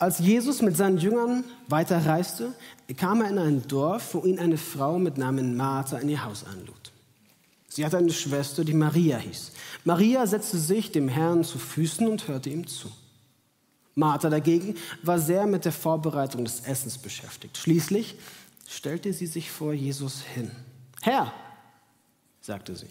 als 0.00 0.18
Jesus 0.18 0.62
mit 0.62 0.76
seinen 0.76 0.98
Jüngern 0.98 1.44
weiterreiste, 1.68 2.54
kam 2.96 3.22
er 3.22 3.30
in 3.30 3.38
ein 3.38 3.68
Dorf, 3.68 4.14
wo 4.14 4.24
ihn 4.24 4.40
eine 4.40 4.58
Frau 4.58 4.98
mit 4.98 5.16
Namen 5.16 5.56
Martha 5.56 5.98
in 5.98 6.08
ihr 6.08 6.24
Haus 6.24 6.44
einlud. 6.44 6.92
Sie 7.68 7.84
hatte 7.84 7.98
eine 7.98 8.12
Schwester, 8.12 8.64
die 8.64 8.74
Maria 8.74 9.18
hieß. 9.18 9.52
Maria 9.84 10.26
setzte 10.26 10.58
sich 10.58 10.90
dem 10.90 11.08
Herrn 11.08 11.44
zu 11.44 11.58
Füßen 11.58 12.08
und 12.08 12.26
hörte 12.26 12.50
ihm 12.50 12.66
zu. 12.66 12.90
Martha 13.94 14.30
dagegen 14.30 14.76
war 15.02 15.18
sehr 15.18 15.46
mit 15.46 15.64
der 15.64 15.72
Vorbereitung 15.72 16.44
des 16.44 16.60
Essens 16.60 16.98
beschäftigt. 16.98 17.58
Schließlich 17.58 18.16
stellte 18.68 19.12
sie 19.12 19.26
sich 19.26 19.50
vor 19.50 19.74
Jesus 19.74 20.22
hin. 20.22 20.50
Herr, 21.02 21.32
sagte 22.40 22.74
sie, 22.74 22.86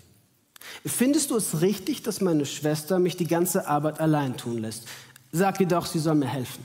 findest 0.86 1.32
du 1.32 1.38
es 1.38 1.62
richtig, 1.62 2.04
dass 2.04 2.22
meine 2.22 2.46
Schwester 2.46 3.00
mich 3.00 3.18
die 3.18 3.28
ganze 3.28 3.68
Arbeit 3.68 4.00
allein 4.00 4.38
tun 4.38 4.60
lässt? 4.60 4.88
Sag 5.32 5.60
ihr 5.60 5.68
doch, 5.68 5.86
sie 5.86 6.00
soll 6.00 6.16
mir 6.16 6.28
helfen. 6.28 6.64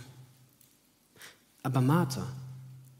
Aber 1.62 1.81
Martha, 1.81 2.26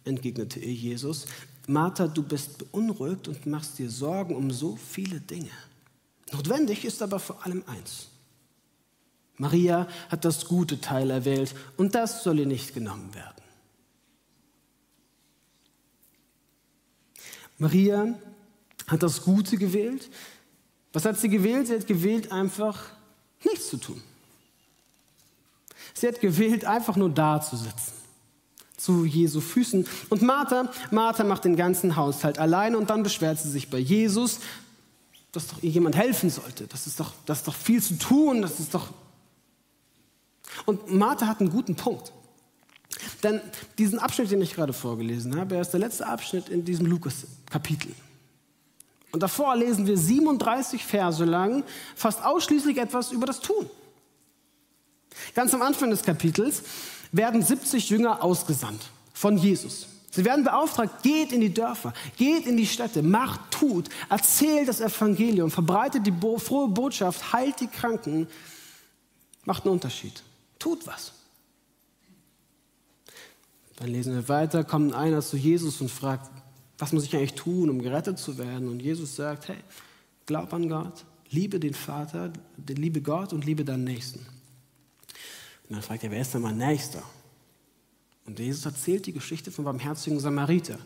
entgegnete 0.05 0.61
ihr 0.61 0.73
Jesus, 0.73 1.27
Martha, 1.67 2.07
du 2.07 2.23
bist 2.23 2.59
beunruhigt 2.59 3.29
und 3.29 3.45
machst 3.47 3.79
dir 3.79 3.91
Sorgen 3.91 4.37
um 4.37 4.51
so 4.51 4.77
viele 4.77 5.21
Dinge. 5.21 5.51
Notwendig 6.33 6.85
ist 6.85 7.03
aber 7.03 7.19
vor 7.19 7.45
allem 7.45 7.65
eins. 7.67 8.09
Maria 9.39 9.87
hat 10.11 10.25
das 10.25 10.47
gute 10.47 10.81
Teil 10.81 11.11
erwählt 11.11 11.55
und 11.77 11.95
das 11.95 12.23
soll 12.23 12.39
ihr 12.39 12.47
nicht 12.47 12.75
genommen 12.75 13.15
werden. 13.15 13.33
Maria 17.59 18.15
hat 18.87 19.03
das 19.03 19.23
Gute 19.23 19.57
gewählt. 19.57 20.11
Was 20.93 21.05
hat 21.05 21.19
sie 21.19 21.29
gewählt? 21.29 21.67
Sie 21.67 21.75
hat 21.75 21.87
gewählt, 21.87 22.31
einfach 22.31 22.91
nichts 23.45 23.69
zu 23.71 23.79
tun. 23.79 24.03
Sie 25.95 26.07
hat 26.07 26.21
gewählt, 26.21 26.65
einfach 26.65 26.97
nur 26.97 27.11
da 27.11 27.41
zu 27.41 27.57
sitzen 27.57 27.97
zu 28.77 29.05
Jesu 29.05 29.41
Füßen. 29.41 29.87
Und 30.11 30.23
Martha, 30.23 30.71
Martha 30.91 31.25
macht 31.25 31.45
den 31.45 31.57
ganzen 31.57 31.97
Haushalt 31.97 32.39
alleine 32.39 32.79
und 32.79 32.91
dann 32.91 33.03
beschwert 33.03 33.39
sie 33.39 33.51
sich 33.51 33.71
bei 33.71 33.79
Jesus, 33.79 34.41
dass 35.33 35.49
doch 35.49 35.63
ihr 35.63 35.71
jemand 35.71 35.97
helfen 35.97 36.31
sollte. 36.31 36.67
Das 36.67 36.87
ist 36.87 37.01
doch, 37.01 37.13
das 37.25 37.39
ist 37.39 37.49
doch 37.49 37.55
viel 37.55 37.83
zu 37.83 37.99
tun, 37.99 38.43
das 38.43 38.61
ist 38.61 38.75
doch. 38.75 38.93
Und 40.65 40.93
Martha 40.93 41.27
hat 41.27 41.41
einen 41.41 41.51
guten 41.51 41.77
Punkt. 41.77 42.13
Denn 43.23 43.41
diesen 43.79 43.99
Abschnitt, 43.99 44.31
den 44.31 44.41
ich 44.41 44.55
gerade 44.55 44.73
vorgelesen 44.73 45.37
habe, 45.39 45.57
er 45.57 45.61
ist 45.61 45.71
der 45.71 45.81
letzte 45.81 46.07
Abschnitt 46.07 46.49
in 46.49 46.65
diesem 46.65 46.87
Lukas-Kapitel. 46.87 47.93
Und 49.13 49.23
davor 49.23 49.57
lesen 49.57 49.87
wir 49.87 49.97
37 49.97 50.85
Verse 50.85 51.25
lang 51.25 51.65
fast 51.95 52.25
ausschließlich 52.25 52.79
etwas 52.79 53.13
über 53.13 53.27
das 53.27 53.41
Tun. 53.41 53.69
Ganz 55.35 55.55
am 55.55 55.63
Anfang 55.63 55.91
des 55.91 56.03
Kapitels 56.03 56.63
werden 57.13 57.43
70 57.43 57.89
Jünger 57.91 58.23
ausgesandt 58.23 58.83
von 59.13 59.39
Jesus. 59.39 59.89
Sie 60.11 60.25
werden 60.25 60.45
beauftragt, 60.45 61.03
geht 61.03 61.33
in 61.33 61.43
die 61.43 61.53
Dörfer, 61.53 61.93
geht 62.17 62.47
in 62.47 62.57
die 62.57 62.67
Städte, 62.67 63.03
macht, 63.03 63.51
tut, 63.51 63.89
erzählt 64.09 64.69
das 64.69 64.81
Evangelium, 64.81 65.51
verbreitet 65.51 66.07
die 66.07 66.15
frohe 66.39 66.69
Botschaft, 66.69 67.35
heilt 67.35 67.61
die 67.61 67.67
Kranken, 67.67 68.27
macht 69.45 69.65
einen 69.65 69.73
Unterschied, 69.75 70.23
tut 70.59 70.87
was. 70.87 71.13
Dann 73.77 73.89
lesen 73.89 74.15
wir 74.15 74.29
weiter, 74.29 74.65
kommt 74.65 74.95
einer 74.95 75.21
zu 75.21 75.37
Jesus 75.37 75.81
und 75.81 75.91
fragt, 75.91 76.31
was 76.79 76.93
muss 76.93 77.05
ich 77.05 77.15
eigentlich 77.15 77.35
tun, 77.35 77.71
um 77.71 77.81
gerettet 77.81 78.19
zu 78.19 78.39
werden? 78.39 78.69
Und 78.69 78.81
Jesus 78.81 79.17
sagt, 79.17 79.49
hey, 79.49 79.59
glaub 80.25 80.53
an 80.53 80.69
Gott, 80.69 81.05
liebe 81.31 81.61
den 81.61 81.75
Vater, 81.75 82.33
liebe 82.67 83.01
Gott 83.01 83.33
und 83.33 83.45
liebe 83.45 83.65
deinen 83.65 83.85
Nächsten. 83.85 84.21
Und 85.69 85.77
dann 85.77 85.83
fragt 85.83 86.05
er, 86.05 86.11
wer 86.11 86.21
ist 86.21 86.35
denn 86.35 86.43
mein 86.43 86.59
Nächster? 86.59 87.03
Und 88.25 88.39
Jesus 88.39 88.65
erzählt 88.67 89.07
die 89.07 89.13
Geschichte 89.13 89.51
vom 89.51 89.65
barmherzigen 89.65 90.21
Samariter. 90.21 90.79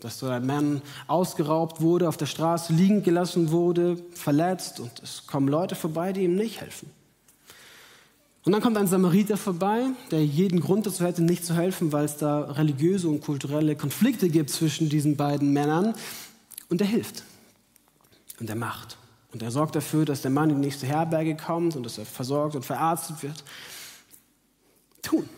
Dass 0.00 0.18
so 0.18 0.26
ein 0.26 0.46
Mann 0.46 0.82
ausgeraubt 1.06 1.80
wurde, 1.80 2.08
auf 2.08 2.16
der 2.16 2.26
Straße 2.26 2.72
liegen 2.72 3.02
gelassen 3.02 3.50
wurde, 3.50 3.96
verletzt 4.14 4.80
und 4.80 4.98
es 5.02 5.26
kommen 5.26 5.46
Leute 5.46 5.74
vorbei, 5.74 6.12
die 6.12 6.22
ihm 6.22 6.36
nicht 6.36 6.60
helfen. 6.60 6.90
Und 8.44 8.52
dann 8.52 8.62
kommt 8.62 8.78
ein 8.78 8.86
Samariter 8.86 9.36
vorbei, 9.36 9.88
der 10.10 10.24
jeden 10.24 10.60
Grund 10.60 10.86
dazu 10.86 11.04
hätte, 11.04 11.22
nicht 11.22 11.44
zu 11.44 11.54
helfen, 11.54 11.92
weil 11.92 12.06
es 12.06 12.16
da 12.16 12.40
religiöse 12.40 13.08
und 13.08 13.20
kulturelle 13.20 13.76
Konflikte 13.76 14.30
gibt 14.30 14.48
zwischen 14.50 14.88
diesen 14.88 15.16
beiden 15.16 15.52
Männern. 15.52 15.94
Und 16.70 16.80
er 16.80 16.86
hilft. 16.86 17.24
Und 18.38 18.48
er 18.48 18.56
macht. 18.56 18.96
Und 19.32 19.42
er 19.42 19.50
sorgt 19.50 19.76
dafür, 19.76 20.06
dass 20.06 20.22
der 20.22 20.30
Mann 20.30 20.50
in 20.50 20.56
die 20.56 20.66
nächste 20.66 20.86
Herberge 20.86 21.36
kommt 21.36 21.76
und 21.76 21.82
dass 21.82 21.98
er 21.98 22.06
versorgt 22.06 22.56
und 22.56 22.64
verarztet 22.64 23.22
wird. 23.22 23.44
Tun. 25.02 25.28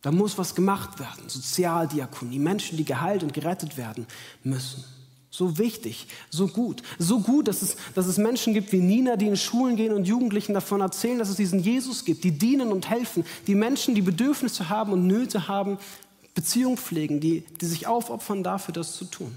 Da 0.00 0.12
muss 0.12 0.38
was 0.38 0.54
gemacht 0.54 1.00
werden. 1.00 1.28
Sozialdiakonie, 1.28 2.38
Menschen, 2.38 2.76
die 2.76 2.84
geheilt 2.84 3.22
und 3.22 3.32
gerettet 3.32 3.76
werden 3.76 4.06
müssen. 4.42 4.84
So 5.36 5.58
wichtig, 5.58 6.06
so 6.30 6.46
gut. 6.46 6.84
So 6.96 7.18
gut, 7.18 7.48
dass 7.48 7.60
es, 7.60 7.76
dass 7.96 8.06
es 8.06 8.18
Menschen 8.18 8.54
gibt 8.54 8.70
wie 8.70 8.78
Nina, 8.78 9.16
die 9.16 9.26
in 9.26 9.36
Schulen 9.36 9.74
gehen 9.74 9.92
und 9.92 10.06
Jugendlichen 10.06 10.54
davon 10.54 10.80
erzählen, 10.80 11.18
dass 11.18 11.28
es 11.28 11.34
diesen 11.34 11.58
Jesus 11.58 12.04
gibt, 12.04 12.22
die 12.22 12.30
dienen 12.30 12.70
und 12.70 12.88
helfen, 12.88 13.24
die 13.48 13.56
Menschen, 13.56 13.96
die 13.96 14.02
Bedürfnisse 14.02 14.68
haben 14.68 14.92
und 14.92 15.08
Nöte 15.08 15.48
haben, 15.48 15.78
Beziehung 16.36 16.76
pflegen, 16.76 17.18
die, 17.18 17.40
die 17.60 17.66
sich 17.66 17.88
aufopfern 17.88 18.44
dafür, 18.44 18.72
das 18.72 18.94
zu 18.94 19.06
tun. 19.06 19.36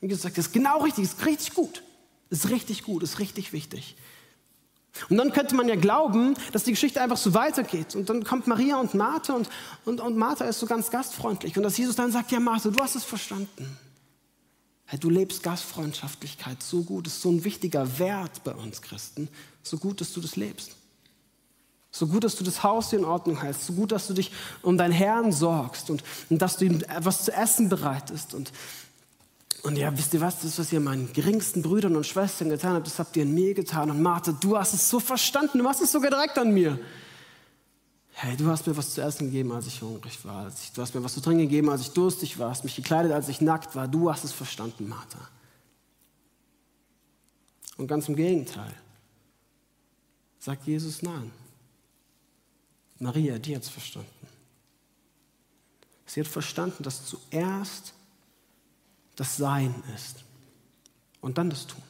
Und 0.00 0.08
Jesus 0.08 0.24
sagt, 0.24 0.38
das 0.38 0.48
ist 0.48 0.52
genau 0.52 0.80
richtig, 0.82 1.04
ist 1.04 1.24
richtig 1.24 1.54
gut. 1.54 1.84
Ist 2.28 2.50
richtig 2.50 2.82
gut, 2.82 3.04
ist 3.04 3.20
richtig 3.20 3.52
wichtig. 3.52 3.94
Und 5.08 5.18
dann 5.18 5.32
könnte 5.32 5.54
man 5.54 5.68
ja 5.68 5.76
glauben, 5.76 6.34
dass 6.50 6.64
die 6.64 6.72
Geschichte 6.72 7.00
einfach 7.00 7.16
so 7.16 7.32
weitergeht. 7.32 7.94
Und 7.94 8.10
dann 8.10 8.24
kommt 8.24 8.48
Maria 8.48 8.80
und 8.80 8.94
Martha 8.94 9.34
und, 9.34 9.48
und, 9.84 10.00
und 10.00 10.16
Martha 10.16 10.46
ist 10.46 10.58
so 10.58 10.66
ganz 10.66 10.90
gastfreundlich. 10.90 11.56
Und 11.56 11.62
dass 11.62 11.78
Jesus 11.78 11.94
dann 11.94 12.10
sagt, 12.10 12.32
ja 12.32 12.40
Martha, 12.40 12.70
du 12.70 12.82
hast 12.82 12.96
es 12.96 13.04
verstanden. 13.04 13.78
Hey, 14.92 14.98
du 14.98 15.08
lebst 15.08 15.42
Gastfreundschaftlichkeit 15.42 16.62
so 16.62 16.82
gut, 16.82 17.06
ist 17.06 17.22
so 17.22 17.30
ein 17.30 17.44
wichtiger 17.44 17.98
Wert 17.98 18.44
bei 18.44 18.52
uns 18.52 18.82
Christen. 18.82 19.30
So 19.62 19.78
gut, 19.78 20.02
dass 20.02 20.12
du 20.12 20.20
das 20.20 20.36
lebst. 20.36 20.72
So 21.90 22.06
gut, 22.06 22.24
dass 22.24 22.36
du 22.36 22.44
das 22.44 22.62
Haus 22.62 22.90
hier 22.90 22.98
in 22.98 23.06
Ordnung 23.06 23.40
hältst. 23.40 23.64
So 23.64 23.72
gut, 23.72 23.90
dass 23.90 24.06
du 24.06 24.12
dich 24.12 24.30
um 24.60 24.76
deinen 24.76 24.92
Herrn 24.92 25.32
sorgst 25.32 25.88
und, 25.88 26.04
und 26.28 26.42
dass 26.42 26.58
du 26.58 26.66
ihm 26.66 26.82
etwas 26.82 27.24
zu 27.24 27.32
essen 27.32 27.70
bereitest. 27.70 28.34
Und, 28.34 28.52
und 29.62 29.78
ja, 29.78 29.96
wisst 29.96 30.12
ihr 30.12 30.20
was, 30.20 30.40
das, 30.40 30.58
was 30.58 30.70
ihr 30.74 30.80
meinen 30.80 31.10
geringsten 31.14 31.62
Brüdern 31.62 31.96
und 31.96 32.06
Schwestern 32.06 32.50
getan 32.50 32.74
habt, 32.74 32.86
das 32.86 32.98
habt 32.98 33.16
ihr 33.16 33.22
an 33.22 33.32
mir 33.32 33.54
getan. 33.54 33.90
Und 33.90 34.02
Martha, 34.02 34.32
du 34.32 34.58
hast 34.58 34.74
es 34.74 34.90
so 34.90 35.00
verstanden, 35.00 35.56
du 35.56 35.64
machst 35.64 35.80
es 35.80 35.90
sogar 35.90 36.10
direkt 36.10 36.36
an 36.36 36.52
mir. 36.52 36.78
Hey, 38.14 38.36
du 38.36 38.46
hast 38.46 38.66
mir 38.66 38.76
was 38.76 38.94
zu 38.94 39.00
essen 39.02 39.26
gegeben, 39.26 39.52
als 39.52 39.66
ich 39.66 39.80
hungrig 39.80 40.24
war. 40.24 40.52
Du 40.74 40.82
hast 40.82 40.94
mir 40.94 41.02
was 41.02 41.14
zu 41.14 41.20
trinken 41.20 41.42
gegeben, 41.42 41.70
als 41.70 41.80
ich 41.80 41.90
durstig 41.90 42.38
war. 42.38 42.46
Du 42.46 42.50
hast 42.50 42.64
mich 42.64 42.76
gekleidet, 42.76 43.12
als 43.12 43.28
ich 43.28 43.40
nackt 43.40 43.74
war. 43.74 43.88
Du 43.88 44.10
hast 44.10 44.22
es 44.24 44.32
verstanden, 44.32 44.88
Martha. 44.88 45.18
Und 47.78 47.86
ganz 47.88 48.08
im 48.08 48.16
Gegenteil, 48.16 48.74
sagt 50.38 50.66
Jesus 50.66 51.02
nein. 51.02 51.32
Maria, 52.98 53.38
die 53.38 53.56
hat 53.56 53.62
es 53.62 53.68
verstanden. 53.68 54.08
Sie 56.06 56.20
hat 56.20 56.28
verstanden, 56.28 56.82
dass 56.82 57.06
zuerst 57.06 57.94
das 59.16 59.36
Sein 59.36 59.74
ist. 59.96 60.22
Und 61.20 61.38
dann 61.38 61.50
das 61.50 61.66
Tun. 61.66 61.82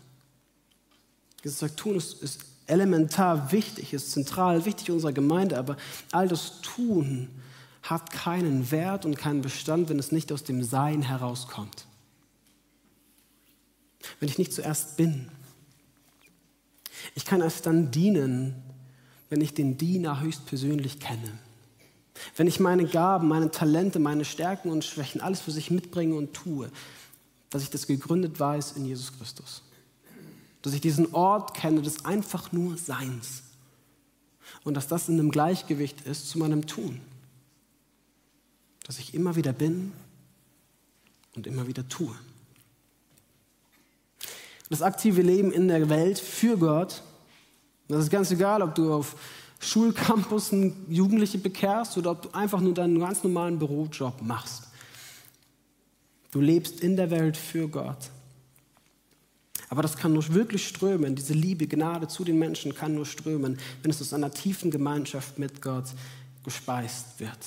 Jesus 1.42 1.58
sagt, 1.58 1.76
Tun 1.76 1.96
ist, 1.96 2.22
ist 2.22 2.40
elementar 2.66 3.52
wichtig, 3.52 3.92
ist 3.92 4.12
zentral 4.12 4.64
wichtig 4.64 4.90
unserer 4.90 5.12
Gemeinde, 5.12 5.58
aber 5.58 5.76
all 6.10 6.28
das 6.28 6.60
Tun 6.60 7.28
hat 7.82 8.12
keinen 8.12 8.70
Wert 8.70 9.04
und 9.04 9.16
keinen 9.16 9.42
Bestand, 9.42 9.88
wenn 9.88 9.98
es 9.98 10.12
nicht 10.12 10.32
aus 10.32 10.44
dem 10.44 10.62
Sein 10.62 11.02
herauskommt. 11.02 11.86
Wenn 14.20 14.28
ich 14.28 14.38
nicht 14.38 14.52
zuerst 14.52 14.96
bin. 14.96 15.28
Ich 17.14 17.24
kann 17.24 17.40
erst 17.40 17.66
dann 17.66 17.90
dienen, 17.90 18.54
wenn 19.30 19.40
ich 19.40 19.54
den 19.54 19.78
Diener 19.78 20.20
höchstpersönlich 20.20 21.00
kenne. 21.00 21.38
Wenn 22.36 22.46
ich 22.46 22.60
meine 22.60 22.86
Gaben, 22.86 23.26
meine 23.26 23.50
Talente, 23.50 23.98
meine 23.98 24.24
Stärken 24.24 24.70
und 24.70 24.84
Schwächen, 24.84 25.20
alles 25.20 25.40
für 25.40 25.50
sich 25.50 25.70
mitbringe 25.70 26.14
und 26.14 26.34
tue 26.34 26.70
dass 27.52 27.62
ich 27.62 27.70
das 27.70 27.86
gegründet 27.86 28.40
weiß 28.40 28.72
in 28.72 28.86
Jesus 28.86 29.12
Christus. 29.16 29.62
Dass 30.62 30.72
ich 30.72 30.80
diesen 30.80 31.12
Ort 31.14 31.54
kenne 31.54 31.82
des 31.82 32.04
einfach 32.04 32.52
nur 32.52 32.76
Seins. 32.78 33.42
Und 34.64 34.74
dass 34.74 34.88
das 34.88 35.08
in 35.08 35.18
einem 35.18 35.30
Gleichgewicht 35.30 36.02
ist 36.02 36.30
zu 36.30 36.38
meinem 36.38 36.66
Tun. 36.66 37.00
Dass 38.86 38.98
ich 38.98 39.14
immer 39.14 39.36
wieder 39.36 39.52
bin 39.52 39.92
und 41.34 41.46
immer 41.46 41.66
wieder 41.66 41.88
tue. 41.88 42.14
Das 44.70 44.82
aktive 44.82 45.22
Leben 45.22 45.52
in 45.52 45.68
der 45.68 45.88
Welt 45.88 46.18
für 46.18 46.56
Gott, 46.56 47.02
das 47.88 48.04
ist 48.04 48.10
ganz 48.10 48.30
egal, 48.30 48.62
ob 48.62 48.74
du 48.74 48.92
auf 48.92 49.16
Schulcampusen 49.60 50.74
Jugendliche 50.88 51.38
bekehrst 51.38 51.96
oder 51.98 52.12
ob 52.12 52.22
du 52.22 52.30
einfach 52.30 52.60
nur 52.60 52.74
deinen 52.74 52.98
ganz 52.98 53.22
normalen 53.22 53.58
Bürojob 53.58 54.22
machst. 54.22 54.64
Du 56.30 56.40
lebst 56.40 56.80
in 56.80 56.96
der 56.96 57.10
Welt 57.10 57.36
für 57.36 57.68
Gott. 57.68 58.10
Aber 59.72 59.80
das 59.80 59.96
kann 59.96 60.12
nur 60.12 60.34
wirklich 60.34 60.68
strömen, 60.68 61.16
diese 61.16 61.32
Liebe, 61.32 61.66
Gnade 61.66 62.06
zu 62.06 62.24
den 62.24 62.38
Menschen 62.38 62.74
kann 62.74 62.94
nur 62.94 63.06
strömen, 63.06 63.58
wenn 63.80 63.90
es 63.90 64.02
aus 64.02 64.12
einer 64.12 64.30
tiefen 64.30 64.70
Gemeinschaft 64.70 65.38
mit 65.38 65.62
Gott 65.62 65.86
gespeist 66.44 67.18
wird. 67.18 67.38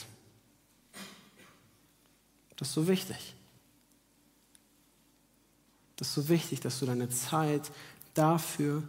Das 2.55 2.69
ist 2.69 2.73
so 2.73 2.87
wichtig. 2.87 3.35
Das 5.97 6.07
ist 6.07 6.15
so 6.15 6.27
wichtig, 6.27 6.61
dass 6.61 6.79
du 6.79 6.87
deine 6.87 7.09
Zeit 7.09 7.71
dafür 8.15 8.81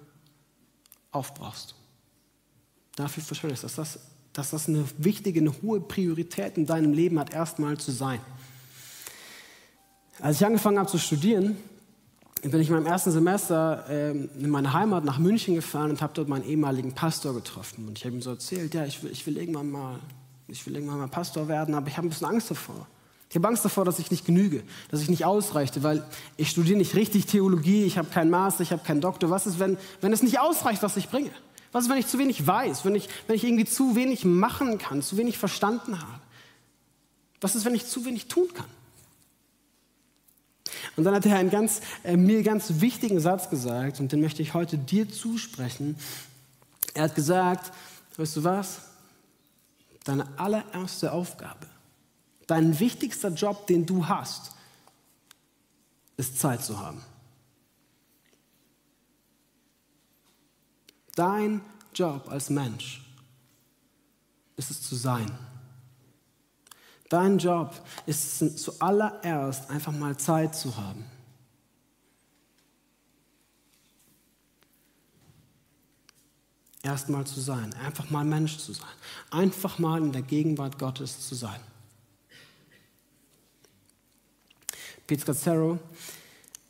aufbrauchst. 1.11 1.75
Dafür 2.95 3.23
verschwendest, 3.23 3.65
dass 3.65 3.75
das, 3.75 3.99
dass 4.33 4.49
das 4.49 4.67
eine 4.67 4.87
wichtige, 4.97 5.41
eine 5.41 5.53
hohe 5.61 5.83
Priorität 5.83 6.57
in 6.57 6.65
deinem 6.65 6.95
Leben 6.95 7.19
hat, 7.19 7.35
erstmal 7.35 7.77
zu 7.77 7.93
sein. 7.93 8.21
Als 10.21 10.41
ich 10.41 10.47
angefangen 10.47 10.79
habe 10.79 10.89
zu 10.89 10.97
studieren, 10.97 11.59
bin 12.51 12.61
ich 12.61 12.69
in 12.69 12.75
meinem 12.75 12.87
ersten 12.87 13.11
Semester 13.11 13.85
äh, 13.89 14.11
in 14.11 14.51
meine 14.51 14.73
Heimat 14.73 15.05
nach 15.05 15.19
München 15.19 15.55
gefahren 15.55 15.91
und 15.91 16.03
habe 16.03 16.13
dort 16.15 16.29
meinen 16.29 16.45
ehemaligen 16.45 16.93
Pastor 16.93 17.35
getroffen. 17.35 17.89
Und 17.89 17.99
ich 17.99 18.05
habe 18.05 18.15
ihm 18.15 18.23
so 18.23 18.31
erzählt, 18.31 18.75
ja, 18.75 18.85
ich 18.85 19.03
will, 19.03 19.11
ich 19.11 19.27
will 19.27 19.37
irgendwann 19.37 19.71
mal, 19.71 19.99
ich 20.49 20.67
will 20.67 20.75
irgendwann 20.75 20.99
mal 20.99 21.09
Pastor 21.09 21.49
werden, 21.49 21.75
aber 21.75 21.89
ich 21.89 21.97
habe 21.97 22.07
ein 22.07 22.11
bisschen 22.11 22.29
Angst 22.29 22.51
davor. 22.51 22.87
Ich 23.29 23.37
habe 23.37 23.49
Angst 23.49 23.65
davor, 23.65 23.85
dass 23.85 23.99
ich 23.99 24.11
nicht 24.11 24.25
genüge, 24.25 24.63
dass 24.91 25.01
ich 25.01 25.11
nicht 25.11 25.25
ausreichte, 25.25 25.83
weil 25.83 26.05
ich 26.37 26.51
studiere 26.51 26.79
nicht 26.79 26.95
richtig 26.95 27.27
Theologie, 27.27 27.85
ich 27.85 27.99
habe 27.99 28.09
keinen 28.09 28.31
Master, 28.31 28.63
ich 28.63 28.71
habe 28.71 28.85
keinen 28.85 29.01
Doktor. 29.01 29.31
Was 29.31 29.47
ist, 29.47 29.59
wenn, 29.59 29.77
wenn 30.01 30.13
es 30.13 30.23
nicht 30.23 30.39
ausreicht, 30.39 30.83
was 30.83 30.97
ich 30.97 31.09
bringe? 31.09 31.31
Was 31.73 31.85
ist, 31.85 31.91
wenn 31.91 31.99
ich 31.99 32.07
zu 32.07 32.19
wenig 32.19 32.47
weiß, 32.47 32.85
wenn 32.85 32.95
ich, 32.95 33.09
wenn 33.27 33.37
ich 33.37 33.45
irgendwie 33.45 33.65
zu 33.65 33.97
wenig 33.97 34.25
machen 34.25 34.79
kann, 34.79 35.03
zu 35.03 35.17
wenig 35.17 35.39
verstanden 35.39 36.01
habe? 36.01 36.21
Was 37.41 37.57
ist, 37.57 37.65
wenn 37.65 37.75
ich 37.75 37.87
zu 37.87 38.05
wenig 38.05 38.29
tun 38.29 38.47
kann? 38.55 38.67
Und 40.97 41.05
dann 41.05 41.15
hat 41.15 41.27
er 41.27 41.37
einen 41.37 41.51
ganz, 41.51 41.81
äh, 42.03 42.17
mir 42.17 42.43
ganz 42.43 42.81
wichtigen 42.81 43.21
Satz 43.21 43.51
gesagt, 43.51 44.01
und 44.01 44.13
den 44.13 44.21
möchte 44.21 44.43
ich 44.43 44.55
heute 44.55 44.79
dir 44.79 45.09
zusprechen. 45.09 45.97
Er 46.95 47.05
hat 47.05 47.15
gesagt, 47.15 47.73
weißt 48.17 48.37
du 48.37 48.45
was? 48.45 48.81
Deine 50.05 50.27
allererste 50.39 51.13
Aufgabe 51.13 51.67
Dein 52.47 52.79
wichtigster 52.79 53.31
Job, 53.31 53.67
den 53.67 53.87
du 53.87 54.07
hast, 54.07 54.53
ist 56.17 56.39
Zeit 56.39 56.65
zu 56.65 56.79
haben. 56.79 57.03
Dein 61.15 61.61
Job 61.95 62.29
als 62.29 62.51
Mensch 62.51 63.03
ist 64.57 64.71
es 64.71 64.83
zu 64.83 64.95
sein. 64.95 65.31
Dein 67.09 67.39
Job 67.39 67.73
ist 68.07 68.43
es 68.43 68.63
zuallererst 68.63 69.71
einfach 69.71 69.93
mal 69.93 70.17
Zeit 70.17 70.55
zu 70.55 70.77
haben. 70.77 71.05
Erstmal 76.83 77.27
zu 77.27 77.41
sein, 77.41 77.75
einfach 77.75 78.11
mal 78.11 78.25
Mensch 78.25 78.59
zu 78.59 78.73
sein, 78.73 78.87
einfach 79.31 79.79
mal 79.79 80.01
in 80.01 80.13
der 80.13 80.23
Gegenwart 80.23 80.79
Gottes 80.79 81.29
zu 81.29 81.35
sein. 81.35 81.61
Pete 85.07 85.23
Scazzaro 85.23 85.79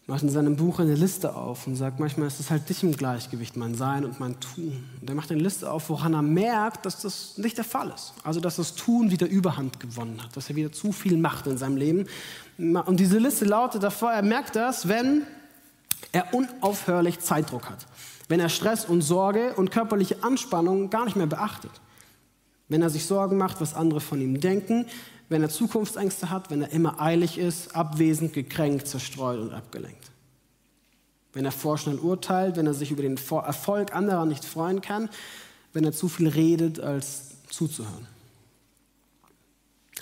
macht 0.06 0.22
in 0.22 0.28
seinem 0.28 0.54
Buch 0.54 0.78
eine 0.78 0.94
Liste 0.94 1.34
auf 1.34 1.66
und 1.66 1.74
sagt, 1.74 1.98
manchmal 1.98 2.28
ist 2.28 2.38
es 2.38 2.50
halt 2.50 2.68
nicht 2.68 2.82
im 2.84 2.96
Gleichgewicht, 2.96 3.56
mein 3.56 3.74
Sein 3.74 4.04
und 4.04 4.20
mein 4.20 4.38
Tun. 4.38 4.84
Und 5.00 5.10
er 5.10 5.16
macht 5.16 5.32
eine 5.32 5.40
Liste 5.40 5.68
auf, 5.68 5.88
woran 5.88 6.14
er 6.14 6.22
merkt, 6.22 6.86
dass 6.86 7.02
das 7.02 7.38
nicht 7.38 7.56
der 7.56 7.64
Fall 7.64 7.90
ist. 7.92 8.14
Also, 8.22 8.38
dass 8.38 8.56
das 8.56 8.76
Tun 8.76 9.10
wieder 9.10 9.26
Überhand 9.26 9.80
gewonnen 9.80 10.22
hat, 10.22 10.36
dass 10.36 10.48
er 10.48 10.54
wieder 10.54 10.70
zu 10.70 10.92
viel 10.92 11.16
macht 11.16 11.48
in 11.48 11.58
seinem 11.58 11.76
Leben. 11.76 12.06
Und 12.56 13.00
diese 13.00 13.18
Liste 13.18 13.46
lautet 13.46 13.82
davor, 13.82 14.12
er 14.12 14.22
merkt 14.22 14.54
das, 14.54 14.86
wenn 14.86 15.22
er 16.12 16.32
unaufhörlich 16.32 17.18
Zeitdruck 17.18 17.68
hat. 17.68 17.86
Wenn 18.28 18.38
er 18.38 18.48
Stress 18.48 18.84
und 18.84 19.02
Sorge 19.02 19.54
und 19.54 19.72
körperliche 19.72 20.22
Anspannung 20.22 20.88
gar 20.88 21.04
nicht 21.04 21.16
mehr 21.16 21.26
beachtet. 21.26 21.72
Wenn 22.68 22.82
er 22.82 22.90
sich 22.90 23.06
Sorgen 23.06 23.36
macht, 23.36 23.60
was 23.60 23.74
andere 23.74 24.00
von 24.00 24.20
ihm 24.20 24.40
denken, 24.40 24.86
wenn 25.28 25.42
er 25.42 25.48
Zukunftsängste 25.48 26.30
hat, 26.30 26.50
wenn 26.50 26.62
er 26.62 26.70
immer 26.70 27.00
eilig 27.00 27.38
ist, 27.38 27.74
abwesend, 27.74 28.32
gekränkt, 28.32 28.86
zerstreut 28.86 29.40
und 29.40 29.52
abgelenkt. 29.52 30.10
Wenn 31.32 31.44
er 31.44 31.52
vorschnell 31.52 31.98
urteilt, 31.98 32.56
wenn 32.56 32.66
er 32.66 32.74
sich 32.74 32.90
über 32.90 33.02
den 33.02 33.16
Erfolg 33.16 33.94
anderer 33.94 34.24
nicht 34.24 34.44
freuen 34.44 34.80
kann, 34.80 35.08
wenn 35.72 35.84
er 35.84 35.92
zu 35.92 36.08
viel 36.08 36.28
redet, 36.28 36.80
als 36.80 37.42
zuzuhören. 37.50 38.06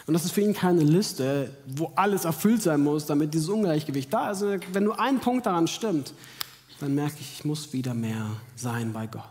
Und 0.07 0.13
das 0.13 0.25
ist 0.25 0.33
für 0.33 0.43
ihn 0.43 0.53
keine 0.53 0.83
Liste, 0.83 1.51
wo 1.67 1.91
alles 1.97 2.27
erfüllt 2.27 2.63
sein 2.63 2.83
muss, 2.83 3.07
damit 3.07 3.33
dieses 3.33 3.49
Ungleichgewicht 3.49 4.13
da 4.13 4.31
ist. 4.31 4.45
Wenn 4.73 4.85
nur 4.85 5.01
ein 5.01 5.19
Punkt 5.19 5.47
daran 5.47 5.67
stimmt, 5.67 6.13
dann 6.79 6.95
merke 6.95 7.17
ich, 7.21 7.39
ich 7.39 7.45
muss 7.45 7.73
wieder 7.73 7.95
mehr 7.95 8.29
sein 8.55 8.93
bei 8.93 9.07
Gott. 9.07 9.23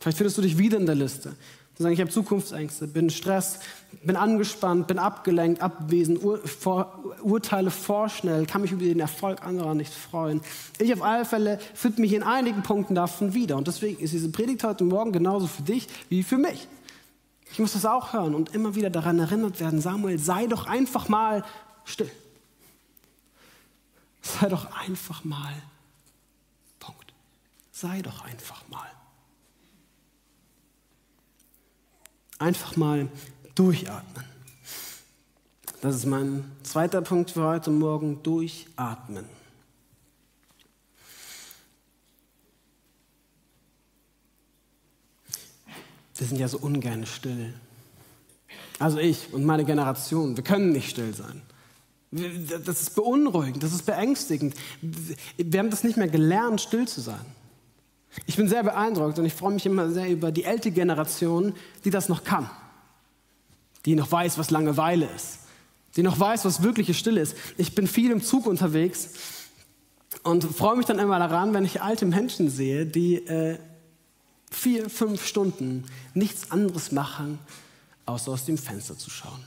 Vielleicht 0.00 0.18
findest 0.18 0.38
du 0.38 0.42
dich 0.42 0.58
wieder 0.58 0.78
in 0.78 0.86
der 0.86 0.94
Liste. 0.94 1.34
Sie 1.78 1.84
sagen, 1.84 1.94
ich 1.94 2.00
habe 2.00 2.10
Zukunftsängste, 2.10 2.88
bin 2.88 3.08
Stress, 3.08 3.60
bin 4.02 4.16
angespannt, 4.16 4.88
bin 4.88 4.98
abgelenkt, 4.98 5.62
abwesend, 5.62 6.24
ur, 6.24 6.40
vor, 6.44 7.14
urteile 7.22 7.70
vorschnell, 7.70 8.46
kann 8.46 8.62
mich 8.62 8.72
über 8.72 8.82
den 8.82 8.98
Erfolg 8.98 9.46
anderer 9.46 9.76
nicht 9.76 9.94
freuen. 9.94 10.40
Ich 10.80 10.92
auf 10.92 11.02
alle 11.02 11.24
Fälle 11.24 11.60
finde 11.74 12.00
mich 12.00 12.14
in 12.14 12.24
einigen 12.24 12.64
Punkten 12.64 12.96
davon 12.96 13.32
wieder. 13.32 13.56
Und 13.56 13.68
deswegen 13.68 14.02
ist 14.02 14.12
diese 14.12 14.28
Predigt 14.28 14.64
heute 14.64 14.82
Morgen 14.82 15.12
genauso 15.12 15.46
für 15.46 15.62
dich 15.62 15.86
wie 16.08 16.24
für 16.24 16.36
mich. 16.36 16.66
Ich 17.52 17.60
muss 17.60 17.74
das 17.74 17.86
auch 17.86 18.12
hören 18.12 18.34
und 18.34 18.56
immer 18.56 18.74
wieder 18.74 18.90
daran 18.90 19.20
erinnert 19.20 19.60
werden, 19.60 19.80
Samuel, 19.80 20.18
sei 20.18 20.48
doch 20.48 20.66
einfach 20.66 21.08
mal 21.08 21.44
still. 21.84 22.10
Sei 24.20 24.48
doch 24.48 24.66
einfach 24.76 25.22
mal. 25.22 25.54
Punkt. 26.80 27.14
Sei 27.70 28.02
doch 28.02 28.24
einfach 28.24 28.66
mal. 28.68 28.97
Einfach 32.38 32.76
mal 32.76 33.08
durchatmen. 33.54 34.24
Das 35.80 35.94
ist 35.94 36.06
mein 36.06 36.44
zweiter 36.62 37.02
Punkt 37.02 37.30
für 37.32 37.44
heute 37.44 37.70
Morgen, 37.70 38.22
durchatmen. 38.22 39.24
Wir 46.16 46.26
sind 46.26 46.38
ja 46.38 46.48
so 46.48 46.58
ungern 46.58 47.06
still. 47.06 47.54
Also 48.80 48.98
ich 48.98 49.32
und 49.32 49.44
meine 49.44 49.64
Generation, 49.64 50.36
wir 50.36 50.42
können 50.42 50.72
nicht 50.72 50.90
still 50.90 51.14
sein. 51.14 51.42
Das 52.10 52.80
ist 52.80 52.94
beunruhigend, 52.94 53.62
das 53.62 53.72
ist 53.72 53.86
beängstigend. 53.86 54.54
Wir 55.36 55.60
haben 55.60 55.70
das 55.70 55.84
nicht 55.84 55.96
mehr 55.96 56.08
gelernt, 56.08 56.60
still 56.60 56.88
zu 56.88 57.00
sein. 57.00 57.24
Ich 58.26 58.36
bin 58.36 58.48
sehr 58.48 58.62
beeindruckt 58.62 59.18
und 59.18 59.24
ich 59.24 59.34
freue 59.34 59.52
mich 59.52 59.66
immer 59.66 59.90
sehr 59.90 60.08
über 60.08 60.32
die 60.32 60.44
ältere 60.44 60.72
Generation, 60.72 61.54
die 61.84 61.90
das 61.90 62.08
noch 62.08 62.24
kann. 62.24 62.50
Die 63.84 63.94
noch 63.94 64.10
weiß, 64.10 64.38
was 64.38 64.50
Langeweile 64.50 65.08
ist. 65.14 65.40
Die 65.96 66.02
noch 66.02 66.18
weiß, 66.18 66.44
was 66.44 66.62
wirkliche 66.62 66.94
Stille 66.94 67.20
ist. 67.20 67.36
Ich 67.56 67.74
bin 67.74 67.86
viel 67.86 68.10
im 68.10 68.22
Zug 68.22 68.46
unterwegs 68.46 69.10
und 70.22 70.44
freue 70.44 70.76
mich 70.76 70.86
dann 70.86 70.98
immer 70.98 71.18
daran, 71.18 71.54
wenn 71.54 71.64
ich 71.64 71.82
alte 71.82 72.06
Menschen 72.06 72.50
sehe, 72.50 72.86
die 72.86 73.16
äh, 73.26 73.58
vier, 74.50 74.90
fünf 74.90 75.26
Stunden 75.26 75.84
nichts 76.14 76.50
anderes 76.50 76.92
machen, 76.92 77.38
außer 78.06 78.32
aus 78.32 78.44
dem 78.44 78.58
Fenster 78.58 78.96
zu 78.96 79.10
schauen. 79.10 79.44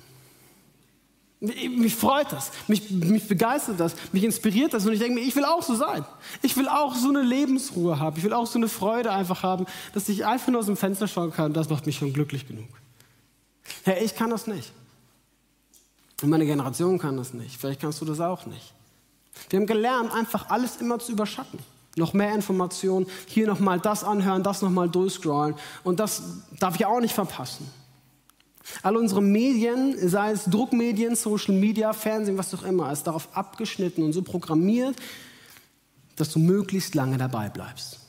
Mich 1.44 1.96
freut 1.96 2.32
das, 2.32 2.52
mich, 2.68 2.92
mich 2.92 3.28
begeistert 3.28 3.80
das, 3.80 3.96
mich 4.12 4.24
inspiriert 4.24 4.76
das 4.76 4.86
und 4.86 4.94
ich 4.94 5.00
denke 5.00 5.16
mir, 5.16 5.26
ich 5.26 5.36
will 5.36 5.44
auch 5.44 5.64
so 5.64 5.74
sein. 5.74 6.06
Ich 6.44 6.56
will 6.56 6.68
auch 6.68 6.94
so 6.94 7.10
eine 7.10 7.24
Lebensruhe 7.24 8.00
haben. 8.00 8.16
Ich 8.16 8.24
will 8.24 8.34
auch 8.34 8.46
so 8.46 8.60
eine 8.60 8.68
Freude 8.68 9.12
einfach 9.12 9.42
haben, 9.42 9.66
dass 9.94 10.08
ich 10.08 10.24
einfach 10.24 10.50
nur 10.50 10.60
aus 10.60 10.68
dem 10.68 10.78
Fenster 10.78 11.08
schauen 11.08 11.34
kann. 11.34 11.52
Das 11.52 11.68
macht 11.68 11.88
mich 11.88 11.98
schon 11.98 12.14
glücklich 12.14 12.48
genug. 12.48 12.68
Herr, 13.84 14.00
ich 14.04 14.14
kann 14.14 14.30
das 14.30 14.46
nicht. 14.46 14.72
Und 16.22 16.30
meine 16.30 16.46
Generation 16.46 17.00
kann 17.00 17.18
das 17.18 17.34
nicht. 17.34 17.60
Vielleicht 17.60 17.82
kannst 17.82 18.00
du 18.02 18.06
das 18.06 18.20
auch 18.20 18.46
nicht. 18.46 18.76
Wir 19.50 19.60
haben 19.60 19.66
gelernt, 19.66 20.14
einfach 20.14 20.52
alles 20.52 20.78
immer 20.78 21.00
zu 21.00 21.12
überschatten. 21.12 21.58
Noch 21.96 22.14
mehr 22.14 22.36
Informationen, 22.36 23.08
hier 23.26 23.48
nochmal 23.48 23.80
das 23.80 24.04
anhören, 24.04 24.44
das 24.44 24.62
nochmal 24.62 24.90
durchscrollen. 24.90 25.56
Und 25.84 26.00
das 26.00 26.22
darf 26.60 26.76
ich 26.76 26.86
auch 26.86 27.00
nicht 27.00 27.16
verpassen. 27.16 27.68
All 28.84 28.96
unsere 28.96 29.22
Medien, 29.22 29.96
sei 30.10 30.32
es 30.32 30.46
Druckmedien, 30.46 31.16
Social 31.16 31.56
Media, 31.56 31.94
Fernsehen, 31.94 32.38
was 32.38 32.54
auch 32.54 32.64
immer, 32.64 32.92
ist 32.92 33.04
darauf 33.04 33.36
abgeschnitten 33.36 34.04
und 34.04 34.14
so 34.14 34.22
programmiert, 34.22 34.96
dass 36.16 36.32
du 36.32 36.40
möglichst 36.40 36.96
lange 36.96 37.18
dabei 37.18 37.50
bleibst. 37.50 38.00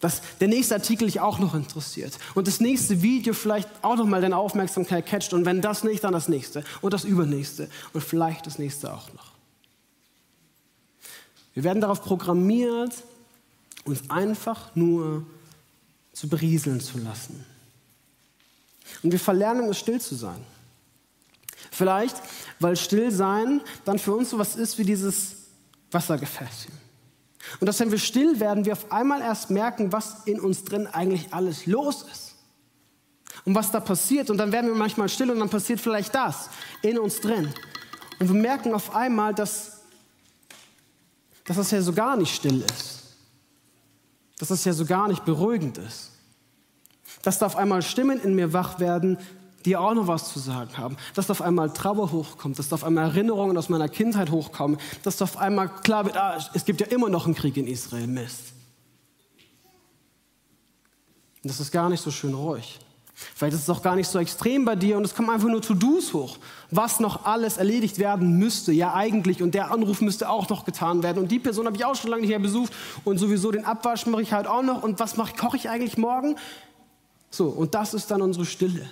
Dass 0.00 0.22
der 0.40 0.48
nächste 0.48 0.74
Artikel 0.74 1.06
dich 1.06 1.20
auch 1.20 1.38
noch 1.38 1.54
interessiert. 1.54 2.18
Und 2.34 2.46
das 2.46 2.60
nächste 2.60 3.02
Video 3.02 3.34
vielleicht 3.34 3.68
auch 3.82 3.96
noch 3.96 4.06
mal 4.06 4.20
deine 4.20 4.36
Aufmerksamkeit 4.36 5.06
catcht. 5.06 5.34
Und 5.34 5.44
wenn 5.44 5.60
das 5.60 5.84
nicht, 5.84 6.04
dann 6.04 6.12
das 6.12 6.28
nächste. 6.28 6.64
Und 6.80 6.94
das 6.94 7.04
übernächste. 7.04 7.68
Und 7.92 8.02
vielleicht 8.02 8.46
das 8.46 8.58
nächste 8.58 8.94
auch 8.94 9.12
noch. 9.12 9.30
Wir 11.52 11.64
werden 11.64 11.80
darauf 11.80 12.02
programmiert, 12.02 12.94
uns 13.84 14.08
einfach 14.08 14.74
nur 14.74 15.26
zu 16.12 16.28
berieseln 16.28 16.80
zu 16.80 16.98
lassen. 16.98 17.44
Und 19.02 19.12
wir 19.12 19.20
verlernen 19.20 19.68
es 19.68 19.78
still 19.78 20.00
zu 20.00 20.14
sein. 20.14 20.44
Vielleicht, 21.70 22.16
weil 22.58 22.76
Stillsein 22.76 23.60
dann 23.84 23.98
für 23.98 24.14
uns 24.14 24.30
so 24.30 24.38
was 24.38 24.56
ist 24.56 24.78
wie 24.78 24.84
dieses 24.84 25.36
Wassergefäß. 25.90 26.66
Und 27.58 27.66
dass 27.66 27.80
wenn 27.80 27.90
wir 27.90 27.98
still 27.98 28.38
werden, 28.38 28.64
wir 28.64 28.74
auf 28.74 28.92
einmal 28.92 29.20
erst 29.20 29.50
merken, 29.50 29.92
was 29.92 30.26
in 30.26 30.40
uns 30.40 30.64
drin 30.64 30.86
eigentlich 30.86 31.32
alles 31.32 31.66
los 31.66 32.04
ist. 32.10 32.34
Und 33.44 33.54
was 33.54 33.70
da 33.70 33.80
passiert. 33.80 34.30
Und 34.30 34.36
dann 34.36 34.52
werden 34.52 34.68
wir 34.68 34.74
manchmal 34.74 35.08
still 35.08 35.30
und 35.30 35.40
dann 35.40 35.48
passiert 35.48 35.80
vielleicht 35.80 36.14
das 36.14 36.50
in 36.82 36.98
uns 36.98 37.20
drin. 37.20 37.52
Und 38.18 38.28
wir 38.28 38.40
merken 38.40 38.74
auf 38.74 38.94
einmal, 38.94 39.34
dass, 39.34 39.80
dass 41.44 41.56
das 41.56 41.70
ja 41.70 41.80
so 41.80 41.92
gar 41.92 42.16
nicht 42.16 42.34
still 42.34 42.62
ist. 42.62 43.16
Dass 44.38 44.48
das 44.48 44.64
ja 44.64 44.72
so 44.72 44.84
gar 44.84 45.08
nicht 45.08 45.24
beruhigend 45.24 45.78
ist. 45.78 46.10
Dass 47.22 47.38
da 47.38 47.46
auf 47.46 47.56
einmal 47.56 47.82
Stimmen 47.82 48.20
in 48.20 48.34
mir 48.34 48.52
wach 48.52 48.80
werden, 48.80 49.18
die 49.64 49.76
auch 49.76 49.94
noch 49.94 50.06
was 50.06 50.32
zu 50.32 50.38
sagen 50.38 50.76
haben. 50.78 50.96
Dass 51.14 51.26
da 51.26 51.32
auf 51.32 51.42
einmal 51.42 51.70
Trauer 51.70 52.12
hochkommt, 52.12 52.58
dass 52.58 52.68
da 52.68 52.74
auf 52.74 52.84
einmal 52.84 53.04
Erinnerungen 53.04 53.56
aus 53.56 53.68
meiner 53.68 53.88
Kindheit 53.88 54.30
hochkommen, 54.30 54.78
dass 55.02 55.16
da 55.16 55.24
auf 55.24 55.36
einmal 55.36 55.68
klar 55.68 56.06
wird, 56.06 56.16
ah, 56.16 56.38
es 56.54 56.64
gibt 56.64 56.80
ja 56.80 56.86
immer 56.86 57.08
noch 57.08 57.26
einen 57.26 57.34
Krieg 57.34 57.56
in 57.56 57.66
Israel, 57.66 58.06
Mist. 58.06 58.52
Und 61.42 61.50
das 61.50 61.60
ist 61.60 61.72
gar 61.72 61.88
nicht 61.88 62.02
so 62.02 62.10
schön 62.10 62.34
ruhig. 62.34 62.78
Vielleicht 63.34 63.54
ist 63.54 63.62
es 63.62 63.70
auch 63.70 63.82
gar 63.82 63.96
nicht 63.96 64.08
so 64.08 64.18
extrem 64.18 64.64
bei 64.64 64.76
dir 64.76 64.96
und 64.96 65.04
es 65.04 65.14
kommen 65.14 65.28
einfach 65.28 65.48
nur 65.48 65.60
To-Dos 65.60 66.14
hoch, 66.14 66.38
was 66.70 67.00
noch 67.00 67.26
alles 67.26 67.58
erledigt 67.58 67.98
werden 67.98 68.38
müsste, 68.38 68.72
ja 68.72 68.94
eigentlich. 68.94 69.42
Und 69.42 69.54
der 69.54 69.70
Anruf 69.70 70.00
müsste 70.00 70.30
auch 70.30 70.48
noch 70.48 70.64
getan 70.64 71.02
werden. 71.02 71.18
Und 71.18 71.30
die 71.30 71.38
Person 71.38 71.66
habe 71.66 71.76
ich 71.76 71.84
auch 71.84 71.94
schon 71.94 72.10
lange 72.10 72.22
nicht 72.22 72.30
mehr 72.30 72.38
besucht 72.38 72.72
und 73.04 73.18
sowieso 73.18 73.50
den 73.50 73.66
Abwasch 73.66 74.06
mache 74.06 74.22
ich 74.22 74.32
halt 74.32 74.46
auch 74.46 74.62
noch. 74.62 74.82
Und 74.82 75.00
was 75.00 75.18
mache 75.18 75.36
koche 75.36 75.58
ich 75.58 75.68
eigentlich 75.68 75.98
morgen? 75.98 76.36
So, 77.30 77.48
und 77.48 77.74
das 77.74 77.94
ist 77.94 78.10
dann 78.10 78.22
unsere 78.22 78.44
Stille. 78.44 78.88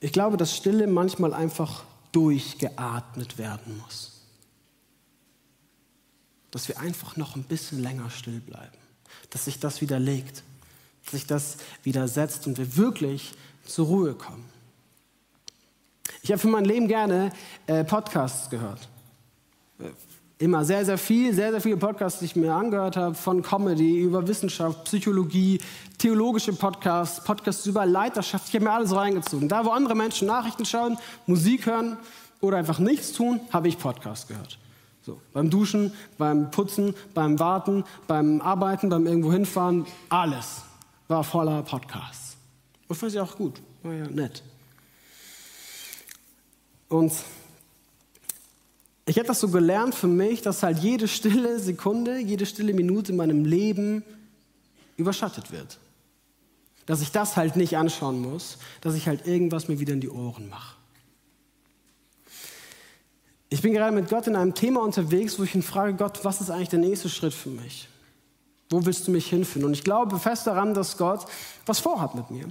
Ich 0.00 0.12
glaube, 0.12 0.36
dass 0.36 0.54
Stille 0.54 0.86
manchmal 0.86 1.32
einfach 1.32 1.84
durchgeatmet 2.12 3.38
werden 3.38 3.78
muss. 3.78 4.12
Dass 6.50 6.68
wir 6.68 6.78
einfach 6.78 7.16
noch 7.16 7.36
ein 7.36 7.44
bisschen 7.44 7.80
länger 7.80 8.10
still 8.10 8.40
bleiben. 8.40 8.76
Dass 9.30 9.46
sich 9.46 9.60
das 9.60 9.80
wieder 9.80 9.98
legt. 9.98 10.42
Dass 11.04 11.12
sich 11.12 11.26
das 11.26 11.56
wieder 11.84 12.06
setzt 12.06 12.46
und 12.46 12.58
wir 12.58 12.76
wirklich 12.76 13.32
zur 13.64 13.86
Ruhe 13.86 14.14
kommen. 14.14 14.44
Ich 16.22 16.30
habe 16.30 16.38
für 16.38 16.48
mein 16.48 16.64
Leben 16.64 16.88
gerne 16.88 17.32
äh, 17.66 17.84
Podcasts 17.84 18.50
gehört 18.50 18.88
immer 20.38 20.64
sehr, 20.64 20.84
sehr 20.84 20.98
viel, 20.98 21.32
sehr, 21.32 21.52
sehr 21.52 21.60
viele 21.60 21.76
Podcasts, 21.76 22.18
die 22.18 22.24
ich 22.26 22.36
mir 22.36 22.52
angehört 22.52 22.96
habe, 22.96 23.14
von 23.14 23.42
Comedy 23.42 24.00
über 24.00 24.26
Wissenschaft, 24.26 24.84
Psychologie, 24.84 25.60
theologische 25.98 26.52
Podcasts, 26.52 27.22
Podcasts 27.22 27.66
über 27.66 27.86
Leiterschaft. 27.86 28.48
Ich 28.48 28.54
habe 28.54 28.64
mir 28.64 28.72
alles 28.72 28.94
reingezogen. 28.94 29.48
Da, 29.48 29.64
wo 29.64 29.70
andere 29.70 29.94
Menschen 29.94 30.26
Nachrichten 30.26 30.64
schauen, 30.64 30.98
Musik 31.26 31.66
hören 31.66 31.96
oder 32.40 32.56
einfach 32.56 32.78
nichts 32.78 33.12
tun, 33.12 33.40
habe 33.52 33.68
ich 33.68 33.78
Podcasts 33.78 34.26
gehört. 34.26 34.58
So, 35.02 35.20
beim 35.32 35.50
Duschen, 35.50 35.92
beim 36.18 36.50
Putzen, 36.50 36.94
beim 37.12 37.38
Warten, 37.38 37.84
beim 38.06 38.40
Arbeiten, 38.40 38.88
beim 38.88 39.06
irgendwo 39.06 39.32
hinfahren, 39.32 39.86
alles 40.08 40.62
war 41.08 41.22
voller 41.22 41.62
Podcasts. 41.62 42.36
Und 42.88 42.96
fand 42.96 43.12
ich 43.12 43.20
auch 43.20 43.36
gut, 43.36 43.60
war 43.82 43.92
ja 43.92 44.06
nett. 44.08 44.42
Und 46.88 47.12
ich 49.06 49.18
habe 49.18 49.26
das 49.26 49.40
so 49.40 49.48
gelernt 49.48 49.94
für 49.94 50.06
mich, 50.06 50.42
dass 50.42 50.62
halt 50.62 50.78
jede 50.78 51.08
stille 51.08 51.58
Sekunde, 51.58 52.18
jede 52.18 52.46
stille 52.46 52.72
Minute 52.72 53.12
in 53.12 53.18
meinem 53.18 53.44
Leben 53.44 54.02
überschattet 54.96 55.52
wird. 55.52 55.78
Dass 56.86 57.02
ich 57.02 57.12
das 57.12 57.36
halt 57.36 57.56
nicht 57.56 57.76
anschauen 57.76 58.20
muss, 58.20 58.58
dass 58.80 58.94
ich 58.94 59.06
halt 59.06 59.26
irgendwas 59.26 59.68
mir 59.68 59.78
wieder 59.78 59.92
in 59.92 60.00
die 60.00 60.10
Ohren 60.10 60.48
mache. 60.48 60.76
Ich 63.50 63.62
bin 63.62 63.72
gerade 63.72 63.94
mit 63.94 64.08
Gott 64.08 64.26
in 64.26 64.36
einem 64.36 64.54
Thema 64.54 64.82
unterwegs, 64.82 65.38
wo 65.38 65.44
ich 65.44 65.54
ihn 65.54 65.62
frage, 65.62 65.94
Gott, 65.94 66.24
was 66.24 66.40
ist 66.40 66.50
eigentlich 66.50 66.70
der 66.70 66.80
nächste 66.80 67.08
Schritt 67.08 67.34
für 67.34 67.50
mich? 67.50 67.88
Wo 68.70 68.84
willst 68.84 69.06
du 69.06 69.12
mich 69.12 69.28
hinführen? 69.28 69.66
Und 69.66 69.74
ich 69.74 69.84
glaube 69.84 70.18
fest 70.18 70.46
daran, 70.46 70.74
dass 70.74 70.96
Gott 70.96 71.26
was 71.66 71.78
vorhat 71.78 72.14
mit 72.14 72.30
mir. 72.30 72.46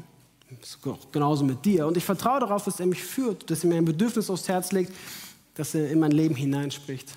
Genauso 1.11 1.43
mit 1.43 1.65
dir. 1.65 1.87
Und 1.87 1.97
ich 1.97 2.05
vertraue 2.05 2.39
darauf, 2.39 2.63
dass 2.63 2.79
er 2.79 2.85
mich 2.85 3.03
führt, 3.03 3.49
dass 3.49 3.63
er 3.63 3.69
mir 3.69 3.77
ein 3.77 3.85
Bedürfnis 3.85 4.29
aufs 4.29 4.47
Herz 4.47 4.71
legt, 4.71 4.93
dass 5.55 5.75
er 5.75 5.89
in 5.89 5.99
mein 5.99 6.11
Leben 6.11 6.35
hineinspricht 6.35 7.13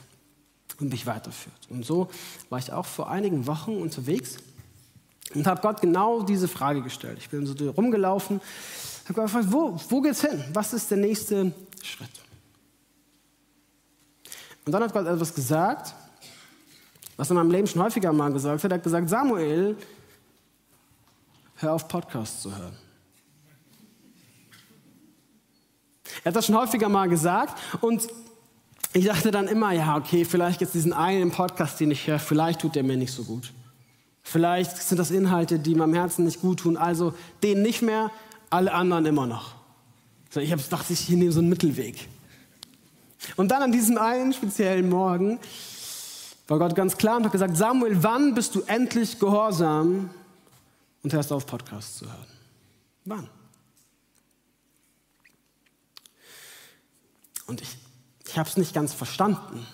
und 0.81 0.91
mich 0.91 1.07
weiterführt. 1.07 1.57
Und 1.71 1.85
so 1.85 2.09
war 2.51 2.59
ich 2.59 2.73
auch 2.73 2.87
vor 2.87 3.11
einigen 3.11 3.47
Wochen 3.47 3.77
unterwegs 3.77 4.37
und 5.35 5.47
habe 5.47 5.61
Gott 5.61 5.81
genau 5.81 6.23
diese 6.23 6.49
Frage 6.49 6.83
gestellt. 6.83 7.19
Ich 7.19 7.31
bin 7.31 7.47
so 7.47 7.71
rumgelaufen, 7.71 8.41
habe 9.09 9.23
gefragt, 9.23 9.47
wo, 9.51 9.79
wo 9.89 10.01
geht's 10.01 10.21
hin? 10.21 10.45
Was 10.53 10.73
ist 10.73 10.91
der 10.91 10.99
nächste 10.99 11.53
Schritt? 11.83 12.11
Und 14.65 14.73
dann 14.73 14.83
hat 14.83 14.93
Gott 14.93 15.07
etwas 15.07 15.35
gesagt, 15.35 15.95
was 17.17 17.29
er 17.29 17.33
in 17.33 17.37
meinem 17.37 17.51
Leben 17.51 17.67
schon 17.67 17.83
häufiger 17.83 18.13
mal 18.13 18.33
gesagt 18.33 18.63
hat. 18.63 18.71
Er 18.71 18.77
hat 18.77 18.85
gesagt, 18.85 19.09
Samuel, 19.09 19.77
hör 21.57 21.73
auf 21.73 21.89
Podcasts 21.89 22.43
zu 22.43 22.55
hören. 22.55 22.77
Er 26.25 26.31
hat 26.31 26.37
das 26.37 26.47
schon 26.47 26.57
häufiger 26.57 26.89
mal 26.89 27.09
gesagt 27.09 27.57
und 27.81 28.09
ich 28.97 29.05
dachte 29.05 29.31
dann 29.31 29.47
immer, 29.49 29.73
ja, 29.73 29.97
okay, 29.97 30.25
vielleicht 30.25 30.61
jetzt 30.61 30.75
diesen 30.75 30.93
einen 30.93 31.31
Podcast, 31.31 31.79
den 31.81 31.91
ich 31.91 32.07
höre, 32.07 32.19
vielleicht 32.19 32.61
tut 32.61 32.75
der 32.77 32.83
mir 32.83 32.97
nicht 32.97 33.13
so 33.13 33.25
gut. 33.25 33.53
Vielleicht 34.23 34.77
sind 34.77 34.99
das 34.99 35.11
Inhalte, 35.11 35.59
die 35.59 35.75
meinem 35.75 35.95
Herzen 35.95 36.25
nicht 36.25 36.41
gut 36.41 36.61
tun, 36.61 36.77
also 36.77 37.15
den 37.43 37.63
nicht 37.63 37.83
mehr, 37.83 38.11
alle 38.51 38.73
anderen 38.73 39.07
immer 39.07 39.27
noch. 39.27 39.55
Ich 40.35 40.51
dachte, 40.69 40.93
ich 40.93 41.09
nehme 41.09 41.33
so 41.33 41.41
einen 41.41 41.49
Mittelweg. 41.49 42.09
Und 43.37 43.51
dann 43.51 43.63
an 43.63 43.73
diesem 43.73 43.99
einen 43.99 44.33
speziellen 44.33 44.89
Morgen 44.89 45.39
war 46.49 46.59
Gott 46.59 46.75
ganz 46.75 46.97
klar 46.97 47.17
und 47.17 47.25
hat 47.25 47.33
gesagt, 47.33 47.57
Samuel, 47.57 48.03
wann 48.03 48.35
bist 48.35 48.55
du 48.55 48.63
endlich 48.63 49.19
gehorsam 49.19 50.11
und 51.03 51.13
hörst 51.13 51.33
auf, 51.33 51.47
Podcasts 51.47 51.99
zu 51.99 52.07
hören? 52.07 52.27
Wann? 53.05 53.29
Und 57.47 57.61
ich, 57.61 57.77
ich 58.27 58.39
habe 58.39 58.49
es 58.49 58.57
nicht 58.57 58.75
ganz 58.75 58.93
verstanden, 58.93 59.67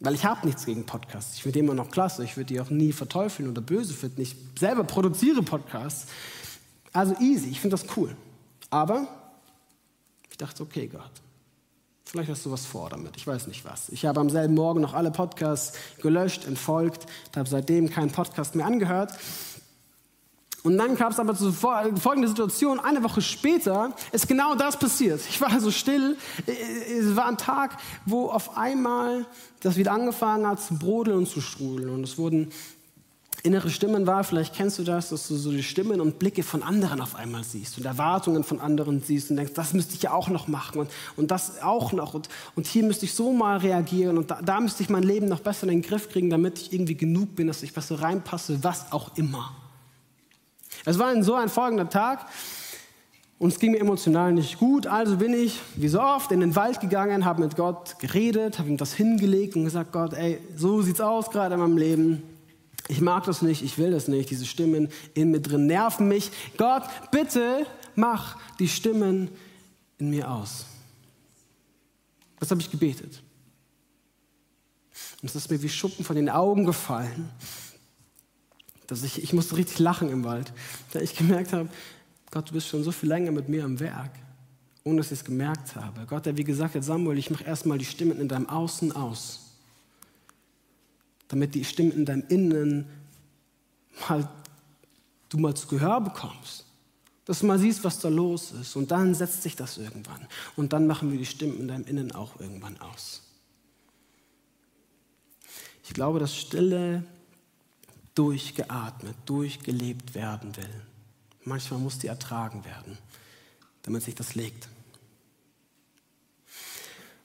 weil 0.00 0.14
ich 0.14 0.24
habe 0.24 0.46
nichts 0.46 0.64
gegen 0.64 0.86
Podcasts. 0.86 1.36
Ich 1.36 1.42
finde 1.42 1.58
immer 1.58 1.74
noch 1.74 1.90
klasse. 1.90 2.24
Ich 2.24 2.36
würde 2.36 2.46
die 2.46 2.60
auch 2.60 2.70
nie 2.70 2.92
verteufeln 2.92 3.48
oder 3.48 3.60
böse 3.60 3.94
finden. 3.94 4.20
Ich 4.20 4.36
selber 4.58 4.84
produziere 4.84 5.42
Podcasts. 5.42 6.06
Also 6.92 7.14
easy, 7.20 7.48
ich 7.50 7.60
finde 7.60 7.76
das 7.76 7.86
cool. 7.96 8.16
Aber 8.70 9.08
ich 10.30 10.36
dachte, 10.36 10.62
okay, 10.62 10.86
Gott, 10.86 11.10
vielleicht 12.04 12.30
hast 12.30 12.46
du 12.46 12.50
was 12.50 12.64
vor 12.64 12.90
damit. 12.90 13.16
Ich 13.16 13.26
weiß 13.26 13.46
nicht 13.48 13.64
was. 13.64 13.88
Ich 13.90 14.06
habe 14.06 14.20
am 14.20 14.30
selben 14.30 14.54
Morgen 14.54 14.80
noch 14.80 14.94
alle 14.94 15.10
Podcasts 15.10 15.76
gelöscht, 16.00 16.46
entfolgt, 16.46 17.06
habe 17.36 17.48
seitdem 17.48 17.90
keinen 17.90 18.10
Podcast 18.10 18.54
mehr 18.54 18.66
angehört. 18.66 19.12
Und 20.64 20.76
dann 20.76 20.96
gab 20.96 21.12
es 21.12 21.20
aber 21.20 21.36
zu 21.36 21.52
folgende 21.52 22.28
Situation. 22.28 22.80
Eine 22.80 23.02
Woche 23.04 23.22
später 23.22 23.92
ist 24.10 24.26
genau 24.26 24.54
das 24.56 24.78
passiert. 24.78 25.20
Ich 25.28 25.40
war 25.40 25.60
so 25.60 25.70
still. 25.70 26.16
Es 26.46 27.14
war 27.14 27.26
ein 27.26 27.38
Tag, 27.38 27.76
wo 28.06 28.26
auf 28.26 28.56
einmal 28.56 29.24
das 29.60 29.76
wieder 29.76 29.92
angefangen 29.92 30.46
hat 30.46 30.60
zu 30.60 30.76
brodeln 30.76 31.18
und 31.18 31.28
zu 31.28 31.40
strudeln. 31.40 31.90
Und 31.90 32.02
es 32.02 32.18
wurden 32.18 32.50
innere 33.42 33.70
Stimmen 33.70 34.06
war, 34.06 34.24
vielleicht 34.24 34.54
kennst 34.54 34.78
du 34.78 34.84
das, 34.84 35.10
dass 35.10 35.28
du 35.28 35.36
so 35.36 35.52
die 35.52 35.62
Stimmen 35.62 36.00
und 36.00 36.18
Blicke 36.18 36.42
von 36.42 36.62
anderen 36.62 37.00
auf 37.00 37.14
einmal 37.14 37.44
siehst 37.44 37.78
und 37.78 37.84
Erwartungen 37.84 38.42
von 38.42 38.60
anderen 38.60 39.00
siehst 39.00 39.30
und 39.30 39.36
denkst, 39.36 39.52
das 39.54 39.74
müsste 39.74 39.94
ich 39.94 40.02
ja 40.02 40.12
auch 40.12 40.28
noch 40.28 40.48
machen 40.48 40.80
und, 40.80 40.90
und 41.16 41.30
das 41.30 41.62
auch 41.62 41.92
noch 41.92 42.14
und, 42.14 42.28
und 42.56 42.66
hier 42.66 42.82
müsste 42.82 43.04
ich 43.04 43.14
so 43.14 43.32
mal 43.32 43.58
reagieren 43.58 44.18
und 44.18 44.30
da, 44.30 44.40
da 44.42 44.60
müsste 44.60 44.82
ich 44.82 44.88
mein 44.88 45.04
Leben 45.04 45.28
noch 45.28 45.40
besser 45.40 45.64
in 45.64 45.68
den 45.68 45.82
Griff 45.82 46.08
kriegen, 46.08 46.30
damit 46.30 46.58
ich 46.58 46.72
irgendwie 46.72 46.96
genug 46.96 47.36
bin, 47.36 47.46
dass 47.46 47.62
ich 47.62 47.72
besser 47.72 48.00
reinpasse, 48.00 48.64
was 48.64 48.90
auch 48.90 49.16
immer. 49.16 49.54
Es 50.84 50.98
war 50.98 51.22
so 51.22 51.34
ein 51.34 51.48
folgender 51.48 51.88
Tag 51.88 52.26
und 53.38 53.52
es 53.52 53.58
ging 53.58 53.72
mir 53.72 53.80
emotional 53.80 54.32
nicht 54.32 54.58
gut. 54.58 54.86
Also 54.86 55.16
bin 55.16 55.32
ich, 55.32 55.60
wie 55.76 55.88
so 55.88 56.00
oft, 56.00 56.32
in 56.32 56.40
den 56.40 56.56
Wald 56.56 56.80
gegangen, 56.80 57.24
habe 57.24 57.42
mit 57.42 57.56
Gott 57.56 57.98
geredet, 57.98 58.58
habe 58.58 58.68
ihm 58.68 58.76
das 58.76 58.94
hingelegt 58.94 59.56
und 59.56 59.64
gesagt, 59.64 59.92
Gott, 59.92 60.12
ey, 60.12 60.40
so 60.56 60.82
sieht's 60.82 61.00
aus 61.00 61.30
gerade 61.30 61.54
in 61.54 61.60
meinem 61.60 61.76
Leben. 61.76 62.22
Ich 62.88 63.00
mag 63.00 63.24
das 63.24 63.42
nicht, 63.42 63.62
ich 63.62 63.78
will 63.78 63.90
das 63.90 64.08
nicht. 64.08 64.30
Diese 64.30 64.46
Stimmen 64.46 64.88
in 65.14 65.30
mir 65.30 65.40
drin 65.40 65.66
nerven 65.66 66.08
mich. 66.08 66.30
Gott, 66.56 66.84
bitte 67.10 67.66
mach 67.94 68.36
die 68.58 68.68
Stimmen 68.68 69.28
in 69.98 70.10
mir 70.10 70.30
aus. 70.30 70.64
Das 72.40 72.50
habe 72.50 72.60
ich 72.60 72.70
gebetet. 72.70 73.22
Und 75.20 75.28
es 75.28 75.36
ist 75.36 75.50
mir 75.50 75.62
wie 75.62 75.68
Schuppen 75.68 76.04
von 76.04 76.16
den 76.16 76.28
Augen 76.28 76.64
gefallen. 76.64 77.28
Dass 78.88 79.04
ich, 79.04 79.22
ich 79.22 79.32
musste 79.32 79.56
richtig 79.56 79.78
lachen 79.78 80.08
im 80.08 80.24
Wald, 80.24 80.52
da 80.92 81.00
ich 81.00 81.14
gemerkt 81.14 81.52
habe, 81.52 81.68
Gott, 82.30 82.48
du 82.48 82.54
bist 82.54 82.68
schon 82.68 82.82
so 82.82 82.90
viel 82.90 83.08
länger 83.08 83.30
mit 83.30 83.48
mir 83.48 83.64
am 83.64 83.78
Werk, 83.78 84.10
ohne 84.82 84.96
dass 84.96 85.12
ich 85.12 85.20
es 85.20 85.24
gemerkt 85.24 85.76
habe. 85.76 86.04
Gott, 86.06 86.26
der 86.26 86.36
wie 86.36 86.44
gesagt 86.44 86.74
hat, 86.74 86.82
Samuel, 86.82 87.18
ich 87.18 87.30
mache 87.30 87.44
erstmal 87.44 87.78
die 87.78 87.84
Stimmen 87.84 88.18
in 88.18 88.28
deinem 88.28 88.48
Außen 88.48 88.92
aus, 88.92 89.52
damit 91.28 91.54
die 91.54 91.64
Stimmen 91.64 91.92
in 91.92 92.04
deinem 92.04 92.24
Innen 92.28 92.86
mal, 94.08 94.28
du 95.28 95.38
mal 95.38 95.54
zu 95.54 95.68
Gehör 95.68 96.00
bekommst. 96.00 96.64
Dass 97.26 97.40
du 97.40 97.46
mal 97.46 97.58
siehst, 97.58 97.84
was 97.84 98.00
da 98.00 98.08
los 98.08 98.52
ist. 98.52 98.74
Und 98.74 98.90
dann 98.90 99.14
setzt 99.14 99.42
sich 99.42 99.54
das 99.54 99.76
irgendwann. 99.76 100.26
Und 100.56 100.72
dann 100.72 100.86
machen 100.86 101.12
wir 101.12 101.18
die 101.18 101.26
Stimmen 101.26 101.60
in 101.60 101.68
deinem 101.68 101.84
Innen 101.84 102.12
auch 102.12 102.40
irgendwann 102.40 102.80
aus. 102.80 103.22
Ich 105.84 105.92
glaube, 105.92 106.18
dass 106.20 106.34
Stille 106.34 107.04
durchgeatmet, 108.18 109.14
durchgelebt 109.26 110.14
werden 110.14 110.56
will. 110.56 110.82
Manchmal 111.44 111.78
muss 111.78 111.98
die 111.98 112.08
ertragen 112.08 112.64
werden, 112.64 112.98
damit 113.82 114.02
sich 114.02 114.14
das 114.16 114.34
legt. 114.34 114.68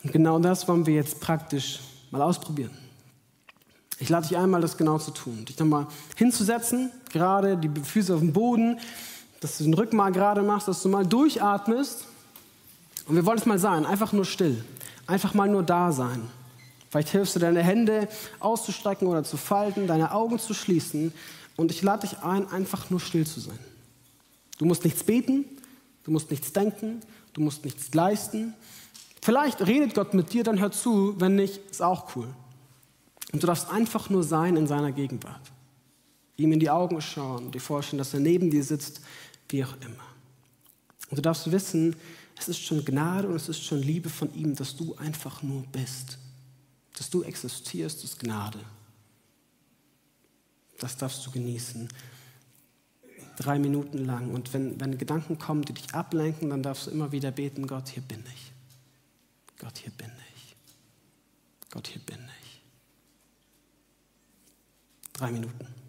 Und 0.03 0.11
genau 0.11 0.37
das 0.37 0.67
wollen 0.67 0.85
wir 0.85 0.93
jetzt 0.93 1.19
praktisch 1.19 1.79
mal 2.11 2.21
ausprobieren. 2.21 2.77
Ich 3.99 4.09
lade 4.09 4.27
dich 4.27 4.37
einmal, 4.37 4.61
das 4.61 4.77
genau 4.77 4.99
zu 4.99 5.11
tun. 5.11 5.45
Dich 5.45 5.57
nochmal 5.57 5.87
hinzusetzen, 6.15 6.91
gerade 7.11 7.57
die 7.57 7.69
Füße 7.81 8.13
auf 8.13 8.19
dem 8.19 8.33
Boden, 8.33 8.79
dass 9.39 9.57
du 9.57 9.63
den 9.63 9.73
Rücken 9.73 9.95
mal 9.95 10.11
gerade 10.11 10.41
machst, 10.41 10.67
dass 10.67 10.83
du 10.83 10.89
mal 10.89 11.05
durchatmest. 11.05 12.05
Und 13.07 13.15
wir 13.15 13.25
wollen 13.25 13.39
es 13.39 13.45
mal 13.45 13.59
sein, 13.59 13.85
einfach 13.85 14.13
nur 14.13 14.25
still. 14.25 14.63
Einfach 15.07 15.33
mal 15.33 15.49
nur 15.49 15.63
da 15.63 15.91
sein. 15.91 16.29
Vielleicht 16.93 17.09
hilfst 17.09 17.35
du 17.35 17.39
deine 17.39 17.63
Hände 17.63 18.07
auszustrecken 18.39 19.07
oder 19.07 19.23
zu 19.23 19.35
falten, 19.35 19.87
deine 19.87 20.11
Augen 20.11 20.37
zu 20.37 20.53
schließen. 20.53 21.11
Und 21.55 21.71
ich 21.71 21.81
lade 21.81 22.07
dich 22.07 22.19
ein, 22.19 22.47
einfach 22.49 22.91
nur 22.91 22.99
still 22.99 23.25
zu 23.25 23.39
sein. 23.39 23.57
Du 24.59 24.65
musst 24.65 24.83
nichts 24.83 25.03
beten, 25.03 25.45
du 26.03 26.11
musst 26.11 26.29
nichts 26.29 26.53
denken, 26.53 26.99
du 27.33 27.41
musst 27.41 27.65
nichts 27.65 27.91
leisten. 27.95 28.53
Vielleicht 29.23 29.65
redet 29.65 29.95
Gott 29.95 30.13
mit 30.13 30.33
dir, 30.33 30.43
dann 30.43 30.59
hör 30.59 30.71
zu, 30.71 31.19
wenn 31.19 31.35
nicht, 31.35 31.61
ist 31.71 31.81
auch 31.81 32.15
cool. 32.15 32.27
Und 33.31 33.41
du 33.41 33.47
darfst 33.47 33.71
einfach 33.71 34.11
nur 34.11 34.21
sein 34.21 34.55
in 34.55 34.67
seiner 34.67 34.91
Gegenwart. 34.91 35.51
Ihm 36.37 36.51
in 36.51 36.59
die 36.59 36.69
Augen 36.69 37.01
schauen, 37.01 37.49
dir 37.49 37.59
vorstellen, 37.59 37.97
dass 37.97 38.13
er 38.13 38.19
neben 38.19 38.51
dir 38.51 38.63
sitzt, 38.63 39.01
wie 39.49 39.65
auch 39.65 39.73
immer. 39.81 40.05
Und 41.09 41.17
du 41.17 41.23
darfst 41.23 41.51
wissen, 41.51 41.95
es 42.37 42.49
ist 42.49 42.59
schon 42.59 42.85
Gnade 42.85 43.29
und 43.29 43.35
es 43.35 43.49
ist 43.49 43.63
schon 43.63 43.81
Liebe 43.81 44.09
von 44.09 44.31
ihm, 44.35 44.53
dass 44.53 44.75
du 44.75 44.93
einfach 44.97 45.41
nur 45.41 45.63
bist. 45.71 46.19
Dass 46.93 47.09
du 47.09 47.23
existierst, 47.23 48.03
ist 48.03 48.19
Gnade. 48.19 48.59
Das 50.79 50.97
darfst 50.97 51.25
du 51.25 51.31
genießen. 51.31 51.89
Drei 53.37 53.57
Minuten 53.57 54.05
lang. 54.05 54.31
Und 54.33 54.53
wenn, 54.53 54.79
wenn 54.79 54.97
Gedanken 54.97 55.39
kommen, 55.39 55.63
die 55.63 55.73
dich 55.73 55.93
ablenken, 55.93 56.49
dann 56.49 56.61
darfst 56.61 56.87
du 56.87 56.91
immer 56.91 57.11
wieder 57.11 57.31
beten, 57.31 57.67
Gott, 57.67 57.89
hier 57.89 58.03
bin 58.03 58.23
ich. 58.33 58.51
Gott, 59.59 59.77
hier 59.77 59.91
bin 59.91 60.11
ich. 60.35 60.55
Gott, 61.71 61.87
hier 61.87 62.01
bin 62.01 62.19
ich. 62.41 62.61
Drei 65.13 65.31
Minuten. 65.31 65.82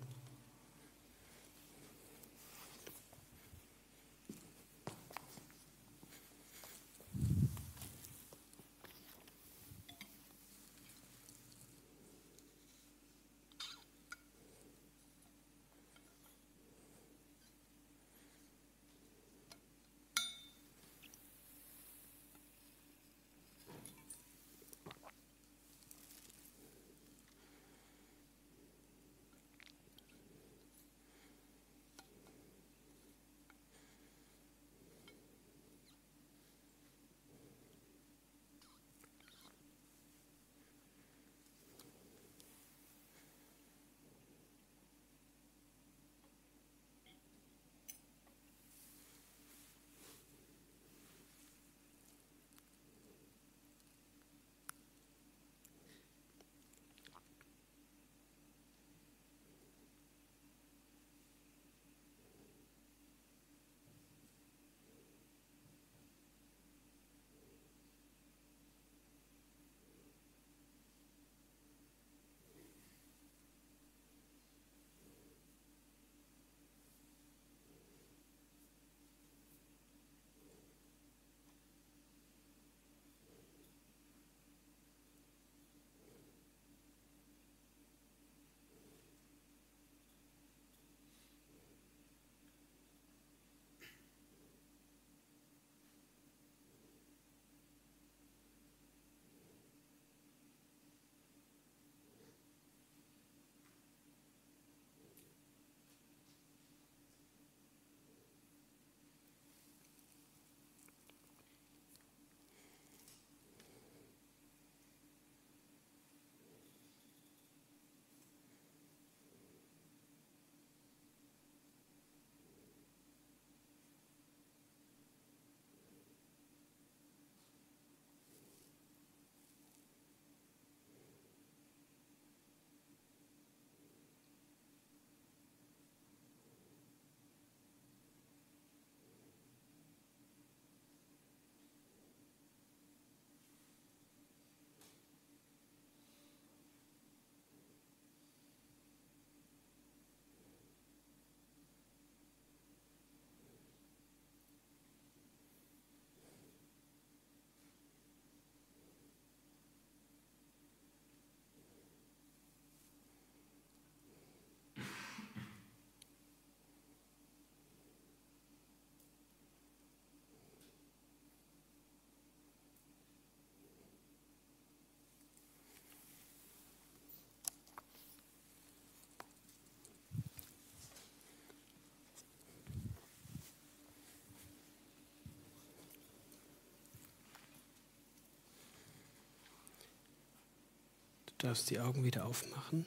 Darfst 191.44 191.68
die 191.68 191.78
Augen 191.78 192.04
wieder 192.04 192.24
aufmachen 192.24 192.86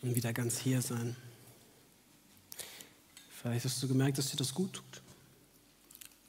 und 0.00 0.14
wieder 0.14 0.32
ganz 0.32 0.58
hier 0.58 0.80
sein. 0.80 1.16
Vielleicht 3.30 3.64
hast 3.64 3.82
du 3.82 3.88
gemerkt, 3.88 4.18
dass 4.18 4.30
dir 4.30 4.36
das 4.36 4.54
gut 4.54 4.74
tut 4.74 5.02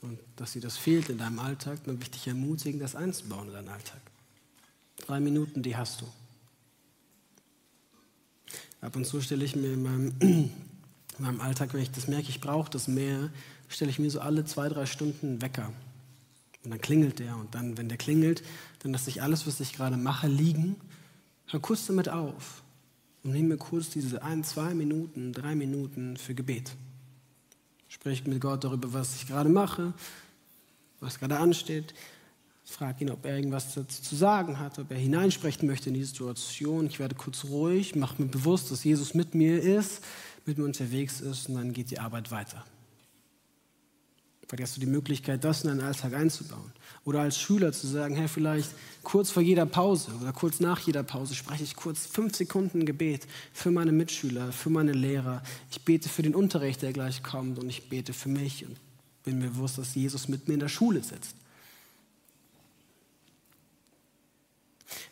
und 0.02 0.20
dass 0.38 0.54
dir 0.54 0.62
das 0.62 0.76
fehlt 0.76 1.10
in 1.10 1.20
deinem 1.20 1.38
Alltag. 1.38 1.84
Dann 1.86 2.00
möchte 2.00 2.16
ich 2.16 2.24
dich 2.24 2.28
ermutigen, 2.30 2.80
das 2.80 2.96
einzubauen 2.96 3.50
in 3.50 3.54
deinen 3.54 3.70
Alltag. 3.70 4.02
Drei 4.98 5.20
Minuten, 5.20 5.62
die 5.62 5.78
hast 5.78 6.02
du. 6.02 6.08
Ab 8.82 8.96
und 8.96 9.06
zu 9.06 9.22
stelle 9.22 9.46
ich 9.46 9.56
mir 9.56 9.74
in 9.74 9.84
meinem, 9.84 10.16
in 10.20 10.52
meinem 11.20 11.42
Alltag, 11.42 11.76
wenn 11.76 11.82
ich 11.82 11.92
das 11.92 12.08
merke, 12.08 12.30
ich 12.30 12.42
brauche 12.42 12.72
das 12.72 12.88
mehr, 12.88 13.30
stelle 13.68 13.92
ich 13.92 14.00
mir 14.00 14.10
so 14.10 14.20
alle 14.20 14.46
zwei, 14.46 14.68
drei 14.68 14.88
Stunden 14.88 15.28
einen 15.28 15.42
Wecker. 15.44 15.72
Und 16.64 16.72
dann 16.72 16.82
klingelt 16.82 17.20
der. 17.20 17.36
Und 17.38 17.56
dann, 17.56 17.78
wenn 17.78 17.90
der 17.90 17.98
klingelt, 17.98 18.44
dann 18.80 18.92
lasse 18.92 19.10
ich 19.10 19.22
alles, 19.22 19.48
was 19.48 19.60
ich 19.60 19.74
gerade 19.74 19.98
mache, 19.98 20.28
liegen, 20.28 20.76
hör 21.48 21.60
kurz 21.60 21.88
damit 21.88 22.10
auf 22.10 22.64
und 23.24 23.32
nehme 23.32 23.50
mir 23.50 23.58
kurz 23.58 23.90
diese 23.90 24.24
ein, 24.24 24.44
zwei 24.44 24.74
Minuten, 24.74 25.34
drei 25.34 25.56
Minuten 25.56 26.18
für 26.18 26.36
Gebet. 26.36 26.72
Sprich 27.88 28.26
mit 28.26 28.40
Gott 28.40 28.64
darüber, 28.64 28.94
was 28.94 29.16
ich 29.16 29.28
gerade 29.28 29.50
mache, 29.50 29.94
was 31.00 31.20
gerade 31.20 31.38
ansteht. 31.38 31.94
Frag 32.66 33.02
ihn, 33.02 33.10
ob 33.10 33.26
er 33.26 33.36
irgendwas 33.36 33.74
dazu 33.74 34.02
zu 34.04 34.16
sagen 34.16 34.60
hat, 34.60 34.78
ob 34.78 34.92
er 34.92 34.98
hineinsprechen 34.98 35.68
möchte 35.68 35.90
in 35.90 35.96
die 35.96 36.04
Situation. 36.04 36.86
Ich 36.86 37.00
werde 37.00 37.16
kurz 37.16 37.46
ruhig, 37.46 37.96
mache 37.96 38.22
mir 38.22 38.28
bewusst, 38.28 38.70
dass 38.70 38.84
Jesus 38.84 39.16
mit 39.16 39.34
mir 39.34 39.60
ist, 39.60 40.04
mit 40.46 40.60
mir 40.60 40.66
unterwegs 40.66 41.20
ist 41.20 41.50
und 41.50 41.56
dann 41.56 41.74
geht 41.74 41.90
die 41.90 42.00
Arbeit 42.00 42.30
weiter. 42.30 42.64
Vielleicht 44.50 44.64
hast 44.64 44.78
du 44.78 44.80
die 44.80 44.88
Möglichkeit, 44.88 45.44
das 45.44 45.64
in 45.64 45.70
deinen 45.70 45.82
Alltag 45.82 46.16
einzubauen. 46.16 46.72
Oder 47.06 47.22
als 47.22 47.40
Schüler 47.40 47.72
zu 47.72 47.86
sagen, 47.86 48.16
hey, 48.16 48.28
vielleicht 48.28 48.72
kurz 49.04 49.30
vor 49.30 49.44
jeder 49.44 49.68
Pause 49.68 50.12
oder 50.20 50.34
kurz 50.34 50.60
nach 50.60 50.80
jeder 50.80 51.04
Pause 51.04 51.36
spreche 51.36 51.64
ich 51.64 51.76
kurz 51.76 52.08
fünf 52.08 52.36
Sekunden 52.36 52.88
Gebet 52.88 53.28
für 53.54 53.70
meine 53.70 53.92
Mitschüler, 53.92 54.52
für 54.52 54.72
meine 54.72 54.94
Lehrer. 54.94 55.44
Ich 55.70 55.86
bete 55.86 56.10
für 56.10 56.24
den 56.24 56.34
Unterricht, 56.34 56.82
der 56.82 56.94
gleich 56.94 57.22
kommt 57.22 57.60
und 57.60 57.70
ich 57.70 57.90
bete 57.90 58.12
für 58.12 58.30
mich 58.30 58.66
und 58.66 58.76
bin 59.24 59.38
mir 59.38 59.50
bewusst, 59.50 59.78
dass 59.78 59.94
Jesus 59.94 60.28
mit 60.28 60.48
mir 60.48 60.56
in 60.56 60.62
der 60.62 60.68
Schule 60.68 61.04
sitzt. 61.04 61.36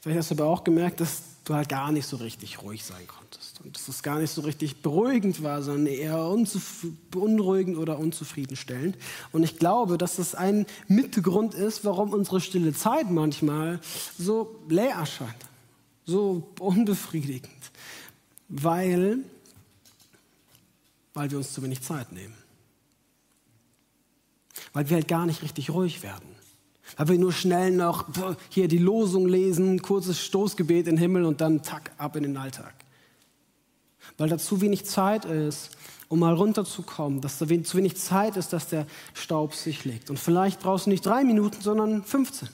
Vielleicht 0.02 0.18
hast 0.18 0.32
du 0.32 0.36
aber 0.36 0.46
auch 0.46 0.64
gemerkt, 0.64 1.00
dass 1.00 1.22
du 1.48 1.56
halt 1.56 1.70
gar 1.70 1.92
nicht 1.92 2.06
so 2.06 2.18
richtig 2.18 2.62
ruhig 2.62 2.84
sein 2.84 3.08
konntest. 3.08 3.62
Und 3.64 3.76
dass 3.76 3.88
es 3.88 4.04
gar 4.04 4.20
nicht 4.20 4.32
so 4.32 4.42
richtig 4.42 4.82
beruhigend 4.82 5.42
war, 5.44 5.64
sondern 5.64 5.88
eher 5.88 6.36
beunruhigend 7.12 7.78
oder 7.78 7.98
unzufriedenstellend. 8.00 8.98
Und 9.32 9.44
ich 9.44 9.58
glaube, 9.58 9.98
dass 9.98 10.18
das 10.18 10.36
ein 10.36 10.66
Mitgrund 10.88 11.54
ist, 11.54 11.86
warum 11.86 12.14
unsere 12.14 12.42
stille 12.42 12.74
Zeit 12.74 13.10
manchmal 13.10 13.80
so 14.18 14.60
leer 14.68 14.96
erscheint, 14.96 15.36
so 16.06 16.48
unbefriedigend. 16.60 17.52
Weil, 18.50 19.20
weil 21.14 21.32
wir 21.32 21.38
uns 21.38 21.54
zu 21.54 21.64
wenig 21.64 21.82
Zeit 21.82 22.12
nehmen. 22.12 22.36
Weil 24.74 24.90
wir 24.90 24.98
halt 24.98 25.08
gar 25.08 25.26
nicht 25.26 25.42
richtig 25.42 25.70
ruhig 25.70 26.04
werden. 26.04 26.37
Weil 26.96 27.10
wir 27.10 27.20
nur 27.20 27.34
schnell 27.34 27.72
noch 27.72 28.06
hier 28.50 28.68
die 28.68 28.78
Losung 28.78 29.28
lesen, 29.28 29.82
kurzes 29.82 30.20
Stoßgebet 30.20 30.88
in 30.88 30.96
den 30.96 30.98
Himmel 30.98 31.26
und 31.26 31.42
dann 31.42 31.62
tack 31.62 31.92
ab 31.98 32.16
in 32.16 32.24
den 32.24 32.38
Alltag. 32.38 32.74
Weil 34.18 34.30
da 34.30 34.38
zu 34.38 34.62
wenig 34.62 34.86
Zeit 34.86 35.26
ist, 35.26 35.72
um 36.08 36.20
mal 36.20 36.34
runterzukommen, 36.34 37.22
dass 37.22 37.38
da 37.38 37.48
zu 37.48 37.78
wenig 37.78 37.98
Zeit 37.98 38.38
ist, 38.38 38.54
dass 38.54 38.70
der 38.70 38.88
Staub 39.14 39.54
sich 39.54 39.84
legt. 39.84 40.10
Und 40.10 40.18
vielleicht 40.18 40.62
brauchst 40.62 40.86
du 40.86 40.90
nicht 40.90 41.06
drei 41.06 41.24
Minuten, 41.24 41.62
sondern 41.62 42.04
15. 42.04 42.48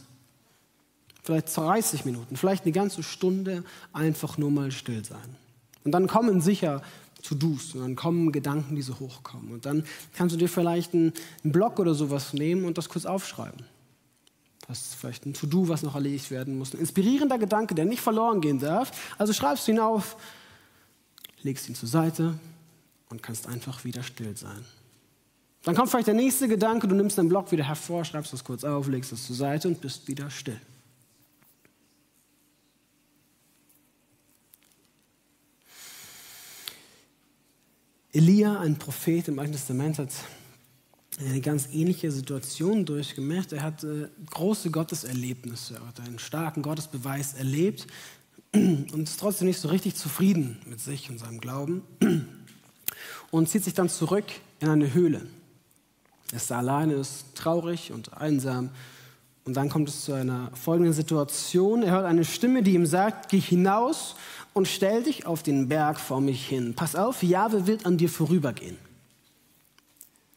Vielleicht 1.23 1.55
30 1.55 2.03
Minuten, 2.03 2.35
vielleicht 2.35 2.63
eine 2.63 2.73
ganze 2.73 3.01
Stunde 3.01 3.63
einfach 3.93 4.37
nur 4.37 4.51
mal 4.51 4.71
still 4.71 5.05
sein. 5.05 5.37
Und 5.85 5.91
dann 5.91 6.07
kommen 6.07 6.41
sicher 6.41 6.81
To-Dos 7.23 7.75
und 7.75 7.81
dann 7.81 7.95
kommen 7.95 8.31
Gedanken, 8.33 8.75
die 8.75 8.81
so 8.81 8.99
hochkommen. 8.99 9.51
Und 9.53 9.65
dann 9.65 9.85
kannst 10.13 10.35
du 10.35 10.39
dir 10.39 10.49
vielleicht 10.49 10.93
einen, 10.93 11.13
einen 11.43 11.53
Blog 11.53 11.79
oder 11.79 11.93
sowas 11.93 12.33
nehmen 12.33 12.65
und 12.65 12.77
das 12.77 12.89
kurz 12.89 13.05
aufschreiben. 13.05 13.65
Ist 14.69 14.95
vielleicht 14.95 15.25
ein 15.25 15.33
To-Do, 15.33 15.67
was 15.67 15.83
noch 15.83 15.93
erledigt 15.95 16.31
werden 16.31 16.57
muss. 16.57 16.73
Ein 16.73 16.79
inspirierender 16.79 17.37
Gedanke, 17.37 17.75
der 17.75 17.85
nicht 17.85 18.01
verloren 18.01 18.41
gehen 18.41 18.59
darf. 18.59 18.91
Also 19.17 19.33
schreibst 19.33 19.67
du 19.67 19.71
ihn 19.71 19.79
auf, 19.79 20.17
legst 21.43 21.69
ihn 21.69 21.75
zur 21.75 21.89
Seite 21.89 22.39
und 23.09 23.21
kannst 23.21 23.47
einfach 23.47 23.83
wieder 23.83 24.01
still 24.03 24.35
sein. 24.35 24.65
Dann 25.63 25.75
kommt 25.75 25.89
vielleicht 25.89 26.07
der 26.07 26.13
nächste 26.13 26.47
Gedanke, 26.47 26.87
du 26.87 26.95
nimmst 26.95 27.17
deinen 27.17 27.29
Block 27.29 27.51
wieder 27.51 27.65
hervor, 27.65 28.03
schreibst 28.03 28.33
das 28.33 28.43
kurz 28.43 28.63
auf, 28.63 28.87
legst 28.87 29.11
es 29.11 29.27
zur 29.27 29.35
Seite 29.35 29.67
und 29.67 29.79
bist 29.79 30.07
wieder 30.07 30.29
still. 30.29 30.59
Elia, 38.11 38.59
ein 38.59 38.77
Prophet 38.77 39.27
im 39.27 39.39
Alten 39.39 39.53
Testament, 39.53 39.97
hat 39.97 40.09
eine 41.19 41.41
ganz 41.41 41.69
ähnliche 41.71 42.11
Situation 42.11 42.85
durchgemacht. 42.85 43.53
Er 43.53 43.63
hat 43.63 43.85
große 44.31 44.71
Gotteserlebnisse, 44.71 45.75
er 45.75 45.87
hat 45.87 45.99
einen 45.99 46.19
starken 46.19 46.61
Gottesbeweis 46.61 47.33
erlebt 47.33 47.87
und 48.53 49.03
ist 49.03 49.19
trotzdem 49.19 49.47
nicht 49.47 49.59
so 49.59 49.67
richtig 49.67 49.95
zufrieden 49.95 50.59
mit 50.65 50.79
sich 50.79 51.09
und 51.09 51.19
seinem 51.19 51.39
Glauben 51.39 51.81
und 53.31 53.49
zieht 53.49 53.63
sich 53.63 53.73
dann 53.73 53.89
zurück 53.89 54.25
in 54.59 54.69
eine 54.69 54.93
Höhle. 54.93 55.21
Er 56.31 56.37
ist 56.37 56.51
alleine, 56.51 56.93
ist 56.93 57.25
traurig 57.35 57.91
und 57.91 58.17
einsam. 58.17 58.69
Und 59.45 59.57
dann 59.57 59.69
kommt 59.69 59.89
es 59.89 60.05
zu 60.05 60.13
einer 60.13 60.51
folgenden 60.53 60.93
Situation. 60.93 61.83
Er 61.83 61.91
hört 61.91 62.05
eine 62.05 62.25
Stimme, 62.25 62.63
die 62.63 62.73
ihm 62.73 62.85
sagt, 62.85 63.29
geh 63.29 63.39
hinaus 63.39 64.15
und 64.53 64.67
stell 64.67 65.03
dich 65.03 65.25
auf 65.25 65.43
den 65.43 65.67
Berg 65.67 65.99
vor 65.99 66.21
mich 66.21 66.47
hin. 66.47 66.73
Pass 66.75 66.95
auf, 66.95 67.23
Jahwe 67.23 67.67
wird 67.67 67.85
an 67.85 67.97
dir 67.97 68.09
vorübergehen. 68.09 68.77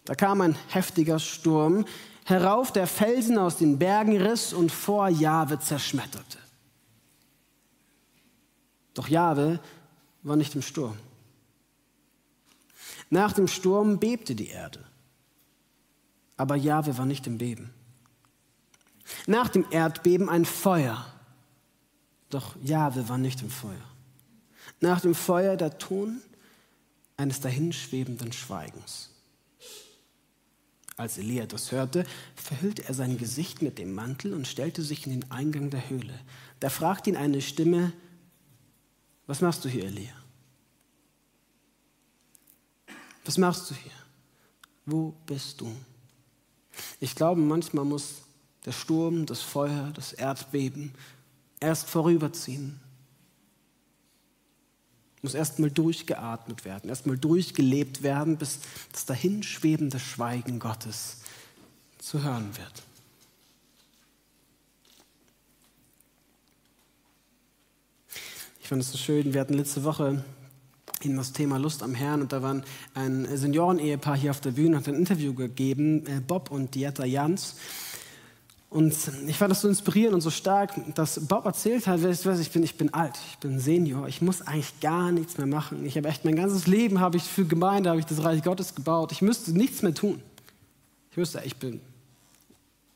Da 0.07 0.15
kam 0.15 0.41
ein 0.41 0.57
heftiger 0.69 1.19
Sturm, 1.19 1.85
herauf 2.25 2.73
der 2.73 2.87
Felsen 2.87 3.37
aus 3.39 3.57
den 3.57 3.79
Bergen 3.79 4.17
riss 4.17 4.53
und 4.53 4.73
vor 4.73 5.09
Jahwe 5.09 5.59
zerschmetterte. 5.59 6.39
Doch 8.95 9.09
Jahwe 9.09 9.61
war 10.23 10.37
nicht 10.37 10.55
im 10.55 10.63
Sturm. 10.63 10.97
Nach 13.11 13.33
dem 13.33 13.49
Sturm 13.49 13.99
bebte 13.99 14.35
die 14.35 14.49
Erde, 14.49 14.85
aber 16.37 16.57
Jahwe 16.57 16.97
war 16.97 17.07
nicht 17.07 17.27
im 17.27 17.39
Beben. 17.39 17.71
Nach 19.27 19.49
dem 19.49 19.67
Erdbeben 19.71 20.29
ein 20.29 20.45
Feuer, 20.45 21.05
doch 22.31 22.57
Jahwe 22.63 23.09
war 23.09 23.19
nicht 23.19 23.43
im 23.43 23.51
Feuer. 23.51 23.75
Nach 24.81 25.01
dem 25.01 25.15
Feuer 25.15 25.57
der 25.57 25.79
Ton 25.79 26.21
eines 27.17 27.41
dahinschwebenden 27.41 28.33
Schweigens. 28.33 29.16
Als 30.97 31.19
Elia 31.19 31.45
das 31.45 31.73
hörte, 31.73 32.05
verhüllte 32.35 32.85
er 32.85 32.95
sein 32.95 33.19
Gesicht 33.19 33.61
mit 33.61 33.79
dem 33.79 33.95
Mantel 33.95 34.33
und 34.33 34.49
stellte 34.49 34.83
sich 34.83 35.07
in 35.07 35.13
den 35.13 35.31
Eingang 35.31 35.69
der 35.69 35.91
Höhle. 35.91 36.19
Da 36.59 36.71
fragte 36.71 37.11
ihn 37.11 37.17
eine 37.17 37.43
Stimme, 37.43 37.93
was 39.27 39.43
machst 39.43 39.65
du 39.65 39.69
hier, 39.69 39.85
Elia? 39.85 40.15
Was 43.27 43.37
machst 43.37 43.71
du 43.71 43.75
hier? 43.75 43.93
Wo 44.87 45.15
bist 45.27 45.61
du? 45.61 45.71
Ich 47.01 47.15
glaube, 47.15 47.41
manchmal 47.41 47.85
muss 47.85 48.23
der 48.65 48.73
Sturm, 48.73 49.27
das 49.27 49.43
Feuer, 49.43 49.91
das 49.95 50.13
Erdbeben 50.13 50.95
erst 51.61 51.91
vorüberziehen, 51.91 52.81
muss 55.27 55.35
erstmal 55.35 55.73
durchgeatmet 55.73 56.65
werden, 56.65 56.89
erstmal 56.89 57.19
durchgelebt 57.19 58.05
werden, 58.05 58.37
bis 58.37 58.61
das 58.93 59.07
dahinschwebende 59.07 59.99
Schweigen 59.99 60.61
Gottes 60.61 61.17
zu 61.99 62.23
hören 62.23 62.57
wird. 62.57 62.85
Ich 68.61 68.69
fand 68.69 68.83
es 68.83 68.93
so 68.93 68.99
schön, 68.99 69.35
wir 69.35 69.41
hatten 69.41 69.55
letzte 69.55 69.83
Woche 69.83 70.25
in 71.03 71.17
das 71.17 71.33
Thema 71.33 71.57
Lust 71.59 71.83
am 71.83 71.97
Herrn 71.97 72.23
und 72.23 72.33
da 72.33 72.41
waren 72.41 72.63
ein 72.95 73.27
Senioren-Ehepaar 73.37 74.17
hier 74.17 74.31
auf 74.31 74.41
der 74.41 74.53
Bühne, 74.53 74.77
hat 74.77 74.87
ein 74.87 74.95
Interview 74.95 75.35
gegeben, 75.35 76.07
äh, 76.07 76.21
Bob 76.21 76.53
und 76.53 76.77
Dieta 76.77 77.05
Jans. 77.05 77.57
Und 78.77 78.95
ich 79.27 79.39
fand 79.39 79.51
das 79.51 79.63
so 79.63 79.69
inspirierend 79.69 80.13
und 80.13 80.21
so 80.21 80.29
stark, 80.29 80.75
dass 80.95 81.27
Bob 81.27 81.47
erzählt 81.47 81.87
hat, 81.87 82.03
weißt 82.03 82.27
was, 82.27 82.41
ich 82.41 82.51
bin, 82.51 82.63
ich 82.63 82.77
bin 82.77 82.93
alt, 82.93 83.15
ich 83.31 83.39
bin 83.39 83.59
Senior, 83.59 84.07
ich 84.07 84.21
muss 84.21 84.43
eigentlich 84.43 84.81
gar 84.81 85.13
nichts 85.13 85.39
mehr 85.39 85.47
machen. 85.47 85.87
Ich 85.87 85.97
habe 85.97 86.07
echt 86.09 86.27
mein 86.27 86.37
ganzes 86.37 86.67
Leben 86.67 87.01
habe 87.01 87.17
ich 87.17 87.23
für 87.23 87.47
Gemeinde, 87.47 87.89
habe 87.89 88.01
ich 88.01 88.05
das 88.05 88.23
Reich 88.23 88.43
Gottes 88.43 88.75
gebaut. 88.75 89.13
Ich 89.13 89.23
müsste 89.23 89.53
nichts 89.53 89.81
mehr 89.81 89.95
tun. 89.95 90.21
Ich 91.11 91.17
wüsste, 91.17 91.41
ich 91.43 91.57
bin, 91.57 91.81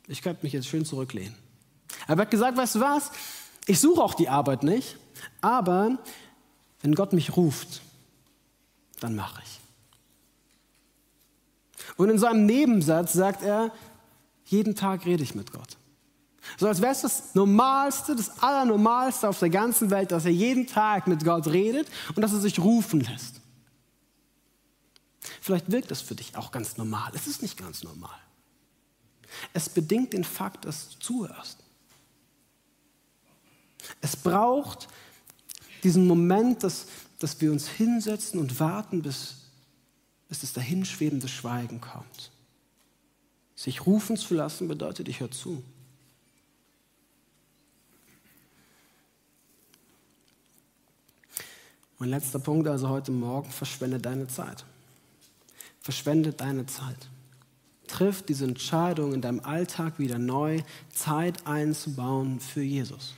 ich 0.07 0.20
könnte 0.20 0.43
mich 0.43 0.53
jetzt 0.53 0.68
schön 0.68 0.85
zurücklehnen. 0.85 1.35
Aber 2.07 2.20
er 2.20 2.26
hat 2.26 2.31
gesagt, 2.31 2.59
weißt 2.59 2.74
du 2.74 2.81
was, 2.81 3.11
ich 3.64 3.81
suche 3.81 4.03
auch 4.03 4.12
die 4.12 4.28
Arbeit 4.28 4.62
nicht, 4.62 4.99
aber 5.41 5.97
wenn 6.83 6.95
Gott 6.95 7.14
mich 7.14 7.39
ruft, 7.39 7.81
dann 9.01 9.14
mache 9.14 9.41
ich. 9.43 9.61
Und 11.97 12.11
in 12.11 12.18
seinem 12.18 12.45
Nebensatz 12.45 13.14
sagt 13.14 13.43
er, 13.43 13.72
jeden 14.51 14.74
Tag 14.74 15.07
rede 15.07 15.22
ich 15.22 15.34
mit 15.34 15.53
Gott. 15.53 15.76
So 16.59 16.66
als 16.66 16.80
wäre 16.80 16.92
es 16.92 17.03
das 17.03 17.34
Normalste, 17.34 18.16
das 18.16 18.42
Allernormalste 18.42 19.28
auf 19.28 19.38
der 19.38 19.51
ganzen 19.51 19.90
Welt, 19.90 20.11
dass 20.11 20.24
er 20.24 20.32
jeden 20.32 20.66
Tag 20.66 21.07
mit 21.07 21.24
Gott 21.24 21.46
redet 21.46 21.88
und 22.16 22.22
dass 22.22 22.32
er 22.32 22.40
sich 22.40 22.59
rufen 22.59 23.01
lässt. 23.01 23.40
Vielleicht 25.40 25.70
wirkt 25.70 25.90
das 25.90 26.01
für 26.01 26.14
dich 26.14 26.36
auch 26.36 26.51
ganz 26.51 26.76
normal. 26.76 27.12
Es 27.14 27.26
ist 27.26 27.42
nicht 27.42 27.57
ganz 27.57 27.84
normal. 27.84 28.18
Es 29.53 29.68
bedingt 29.68 30.12
den 30.12 30.24
Fakt, 30.24 30.64
dass 30.64 30.90
du 30.90 30.98
zuhörst. 30.98 31.59
Es 34.01 34.16
braucht 34.16 34.88
diesen 35.84 36.07
Moment, 36.07 36.64
dass, 36.64 36.86
dass 37.20 37.40
wir 37.40 37.53
uns 37.53 37.68
hinsetzen 37.68 38.40
und 38.40 38.59
warten, 38.59 39.03
bis, 39.03 39.36
bis 40.28 40.40
das 40.40 40.53
dahinschwebende 40.53 41.28
Schweigen 41.28 41.80
kommt. 41.80 42.32
Sich 43.61 43.84
rufen 43.84 44.16
zu 44.16 44.32
lassen 44.32 44.68
bedeutet, 44.68 45.06
ich 45.06 45.20
höre 45.20 45.30
zu. 45.30 45.62
Mein 51.98 52.08
letzter 52.08 52.38
Punkt 52.38 52.66
also 52.68 52.88
heute 52.88 53.12
Morgen, 53.12 53.50
verschwende 53.50 53.98
deine 53.98 54.28
Zeit. 54.28 54.64
Verschwende 55.82 56.32
deine 56.32 56.64
Zeit. 56.64 56.96
Triff 57.86 58.22
diese 58.22 58.46
Entscheidung 58.46 59.12
in 59.12 59.20
deinem 59.20 59.40
Alltag 59.40 59.98
wieder 59.98 60.18
neu, 60.18 60.62
Zeit 60.90 61.46
einzubauen 61.46 62.40
für 62.40 62.62
Jesus. 62.62 63.12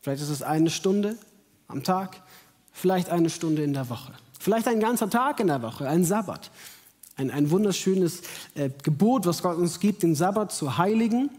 Vielleicht 0.00 0.22
ist 0.22 0.30
es 0.30 0.40
eine 0.40 0.70
Stunde 0.70 1.18
am 1.66 1.82
Tag, 1.82 2.22
vielleicht 2.72 3.10
eine 3.10 3.28
Stunde 3.28 3.62
in 3.62 3.74
der 3.74 3.90
Woche, 3.90 4.14
vielleicht 4.40 4.68
ein 4.68 4.80
ganzer 4.80 5.10
Tag 5.10 5.38
in 5.40 5.48
der 5.48 5.60
Woche, 5.60 5.86
ein 5.86 6.06
Sabbat. 6.06 6.50
Ein, 7.18 7.30
ein 7.30 7.50
wunderschönes 7.50 8.22
äh, 8.54 8.70
Gebot, 8.82 9.26
was 9.26 9.42
Gott 9.42 9.58
uns 9.58 9.80
gibt, 9.80 10.02
den 10.02 10.14
Sabbat 10.14 10.52
zu 10.52 10.78
heiligen. 10.78 11.30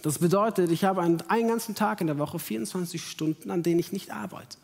Das 0.00 0.18
bedeutet, 0.18 0.72
ich 0.72 0.84
habe 0.84 1.02
einen, 1.02 1.20
einen 1.28 1.48
ganzen 1.48 1.74
Tag 1.76 2.00
in 2.00 2.08
der 2.08 2.18
Woche, 2.18 2.40
24 2.40 3.00
Stunden, 3.00 3.50
an 3.50 3.62
denen 3.62 3.78
ich 3.78 3.92
nicht 3.92 4.10
arbeite 4.10 4.56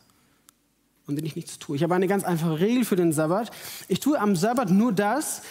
und 1.07 1.17
denen 1.17 1.27
ich 1.27 1.37
nichts 1.37 1.59
tue. 1.59 1.77
Ich 1.77 1.83
habe 1.83 1.95
eine 1.95 2.09
ganz 2.09 2.25
einfache 2.25 2.59
Regel 2.59 2.85
für 2.85 2.97
den 2.97 3.13
Sabbat. 3.13 3.51
Ich 3.89 4.01
tue 4.01 4.19
am 4.19 4.35
Sabbat 4.37 4.71
nur 4.71 4.93
das, 4.93 5.43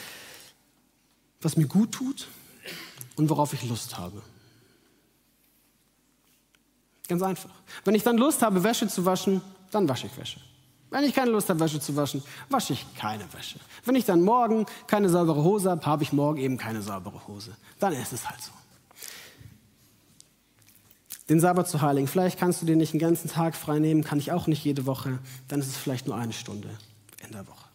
was 1.41 1.57
mir 1.57 1.67
gut 1.67 1.91
tut 1.91 2.27
und 3.15 3.29
worauf 3.29 3.53
ich 3.53 3.63
Lust 3.69 3.97
habe. 3.99 4.21
Ganz 7.07 7.21
einfach. 7.21 7.51
Wenn 7.85 7.95
ich 7.95 8.03
dann 8.03 8.17
Lust 8.17 8.41
habe, 8.41 8.63
Wäsche 8.63 8.87
zu 8.87 9.05
waschen, 9.05 9.41
dann 9.71 9.87
wasche 9.87 10.07
ich 10.07 10.17
Wäsche. 10.17 10.39
Wenn 10.89 11.03
ich 11.03 11.13
keine 11.13 11.31
Lust 11.31 11.49
habe, 11.49 11.59
Wäsche 11.59 11.79
zu 11.79 11.95
waschen, 11.95 12.23
wasche 12.49 12.73
ich 12.73 12.85
keine 12.95 13.25
Wäsche. 13.33 13.59
Wenn 13.83 13.95
ich 13.95 14.05
dann 14.05 14.21
morgen 14.21 14.65
keine 14.87 15.09
saubere 15.09 15.43
Hose 15.43 15.69
habe, 15.69 15.85
habe 15.85 16.03
ich 16.03 16.13
morgen 16.13 16.39
eben 16.39 16.57
keine 16.57 16.81
saubere 16.81 17.27
Hose. 17.27 17.55
Dann 17.79 17.93
ist 17.93 18.13
es 18.13 18.29
halt 18.29 18.41
so 18.41 18.51
den 21.29 21.39
Sabbat 21.39 21.67
zu 21.67 21.81
heiligen. 21.81 22.07
Vielleicht 22.07 22.39
kannst 22.39 22.61
du 22.61 22.65
dir 22.65 22.75
nicht 22.75 22.93
einen 22.93 22.99
ganzen 22.99 23.29
Tag 23.29 23.55
frei 23.55 23.79
nehmen, 23.79 24.03
kann 24.03 24.19
ich 24.19 24.31
auch 24.31 24.47
nicht 24.47 24.63
jede 24.63 24.85
Woche. 24.85 25.19
Dann 25.47 25.59
ist 25.59 25.67
es 25.67 25.77
vielleicht 25.77 26.07
nur 26.07 26.15
eine 26.15 26.33
Stunde 26.33 26.69
in 27.25 27.31
der 27.31 27.47
Woche. 27.47 27.65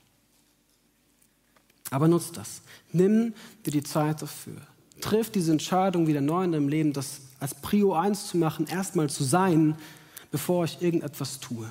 Aber 1.90 2.08
nutz 2.08 2.32
das. 2.32 2.62
Nimm 2.92 3.34
dir 3.66 3.70
die 3.70 3.82
Zeit 3.82 4.22
dafür. 4.22 4.56
Triff 5.00 5.30
diese 5.30 5.52
Entscheidung 5.52 6.06
wieder 6.06 6.20
neu 6.20 6.44
in 6.44 6.52
deinem 6.52 6.68
Leben, 6.68 6.92
das 6.92 7.20
als 7.40 7.54
Prio 7.54 7.92
1 7.92 8.28
zu 8.28 8.38
machen, 8.38 8.66
erstmal 8.66 9.10
zu 9.10 9.24
sein, 9.24 9.76
bevor 10.30 10.64
ich 10.64 10.80
irgendetwas 10.80 11.40
tue. 11.40 11.70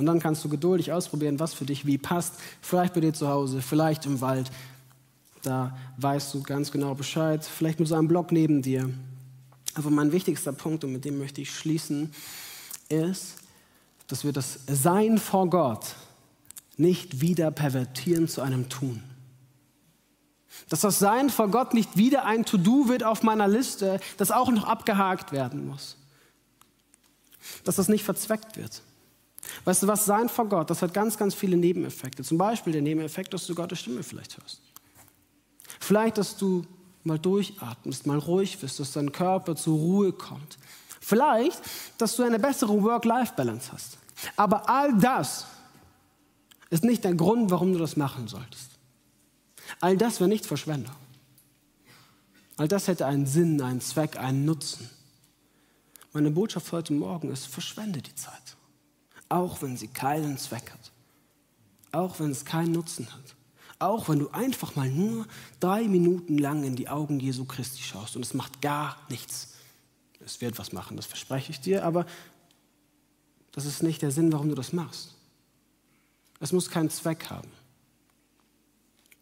Und 0.00 0.06
dann 0.06 0.18
kannst 0.18 0.42
du 0.42 0.48
geduldig 0.48 0.92
ausprobieren, 0.92 1.38
was 1.40 1.52
für 1.52 1.66
dich 1.66 1.84
wie 1.84 1.98
passt. 1.98 2.32
Vielleicht 2.62 2.94
bei 2.94 3.00
dir 3.00 3.12
zu 3.12 3.28
Hause, 3.28 3.60
vielleicht 3.60 4.06
im 4.06 4.22
Wald, 4.22 4.50
da 5.42 5.76
weißt 5.98 6.32
du 6.32 6.42
ganz 6.42 6.72
genau 6.72 6.94
Bescheid. 6.94 7.44
Vielleicht 7.44 7.80
mit 7.80 7.86
so 7.86 7.96
einem 7.96 8.08
Blog 8.08 8.32
neben 8.32 8.62
dir. 8.62 8.88
Aber 9.74 9.90
mein 9.90 10.10
wichtigster 10.10 10.54
Punkt, 10.54 10.84
und 10.84 10.92
mit 10.92 11.04
dem 11.04 11.18
möchte 11.18 11.42
ich 11.42 11.54
schließen, 11.54 12.14
ist, 12.88 13.34
dass 14.06 14.24
wir 14.24 14.32
das 14.32 14.60
Sein 14.68 15.18
vor 15.18 15.50
Gott 15.50 15.94
nicht 16.78 17.20
wieder 17.20 17.50
pervertieren 17.50 18.26
zu 18.26 18.40
einem 18.40 18.70
Tun. 18.70 19.02
Dass 20.70 20.80
das 20.80 20.98
Sein 20.98 21.28
vor 21.28 21.50
Gott 21.50 21.74
nicht 21.74 21.98
wieder 21.98 22.24
ein 22.24 22.46
To-Do 22.46 22.88
wird 22.88 23.04
auf 23.04 23.22
meiner 23.22 23.48
Liste, 23.48 24.00
das 24.16 24.30
auch 24.30 24.50
noch 24.50 24.64
abgehakt 24.64 25.30
werden 25.30 25.66
muss. 25.66 25.98
Dass 27.64 27.76
das 27.76 27.88
nicht 27.88 28.04
verzweckt 28.04 28.56
wird. 28.56 28.80
Weißt 29.64 29.82
du 29.82 29.86
was, 29.86 30.04
Sein 30.04 30.28
vor 30.28 30.46
Gott, 30.48 30.70
das 30.70 30.82
hat 30.82 30.94
ganz, 30.94 31.16
ganz 31.16 31.34
viele 31.34 31.56
Nebeneffekte. 31.56 32.22
Zum 32.22 32.38
Beispiel 32.38 32.72
der 32.72 32.82
Nebeneffekt, 32.82 33.34
dass 33.34 33.46
du 33.46 33.54
Gottes 33.54 33.80
Stimme 33.80 34.02
vielleicht 34.02 34.38
hörst. 34.38 34.60
Vielleicht, 35.78 36.18
dass 36.18 36.36
du 36.36 36.64
mal 37.04 37.18
durchatmest, 37.18 38.06
mal 38.06 38.18
ruhig 38.18 38.60
wirst, 38.62 38.80
dass 38.80 38.92
dein 38.92 39.12
Körper 39.12 39.56
zur 39.56 39.76
Ruhe 39.76 40.12
kommt. 40.12 40.58
Vielleicht, 41.00 41.60
dass 41.98 42.16
du 42.16 42.22
eine 42.22 42.38
bessere 42.38 42.82
Work-Life-Balance 42.82 43.72
hast. 43.72 43.98
Aber 44.36 44.68
all 44.68 44.96
das 44.98 45.46
ist 46.68 46.84
nicht 46.84 47.04
der 47.04 47.14
Grund, 47.14 47.50
warum 47.50 47.72
du 47.72 47.78
das 47.78 47.96
machen 47.96 48.28
solltest. 48.28 48.70
All 49.80 49.96
das 49.96 50.20
wäre 50.20 50.28
nicht 50.28 50.46
Verschwendung. 50.46 50.94
All 52.56 52.68
das 52.68 52.88
hätte 52.88 53.06
einen 53.06 53.26
Sinn, 53.26 53.60
einen 53.62 53.80
Zweck, 53.80 54.18
einen 54.18 54.44
Nutzen. 54.44 54.90
Meine 56.12 56.30
Botschaft 56.30 56.70
heute 56.72 56.92
Morgen 56.92 57.30
ist, 57.30 57.46
verschwende 57.46 58.02
die 58.02 58.14
Zeit. 58.14 58.56
Auch 59.30 59.62
wenn 59.62 59.78
sie 59.78 59.88
keinen 59.88 60.36
Zweck 60.36 60.70
hat. 60.70 60.92
Auch 61.92 62.20
wenn 62.20 62.30
es 62.30 62.44
keinen 62.44 62.72
Nutzen 62.72 63.10
hat. 63.10 63.36
Auch 63.78 64.10
wenn 64.10 64.18
du 64.18 64.28
einfach 64.28 64.76
mal 64.76 64.90
nur 64.90 65.26
drei 65.58 65.84
Minuten 65.84 66.36
lang 66.36 66.64
in 66.64 66.76
die 66.76 66.90
Augen 66.90 67.18
Jesu 67.18 67.46
Christi 67.46 67.82
schaust 67.82 68.14
und 68.16 68.24
es 68.26 68.34
macht 68.34 68.60
gar 68.60 68.98
nichts. 69.08 69.54
Es 70.22 70.42
wird 70.42 70.58
was 70.58 70.72
machen, 70.72 70.98
das 70.98 71.06
verspreche 71.06 71.50
ich 71.50 71.60
dir, 71.60 71.84
aber 71.86 72.04
das 73.52 73.64
ist 73.64 73.82
nicht 73.82 74.02
der 74.02 74.10
Sinn, 74.10 74.32
warum 74.32 74.50
du 74.50 74.54
das 74.54 74.74
machst. 74.74 75.14
Es 76.40 76.52
muss 76.52 76.68
keinen 76.68 76.90
Zweck 76.90 77.30
haben, 77.30 77.48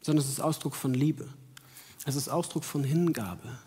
sondern 0.01 0.25
es 0.25 0.31
ist 0.31 0.41
Ausdruck 0.41 0.75
von 0.75 0.93
Liebe. 0.93 1.29
Es 2.05 2.17
ist 2.17 2.29
Ausdruck 2.29 2.65
von 2.65 2.83
Hingabe. 2.83 3.59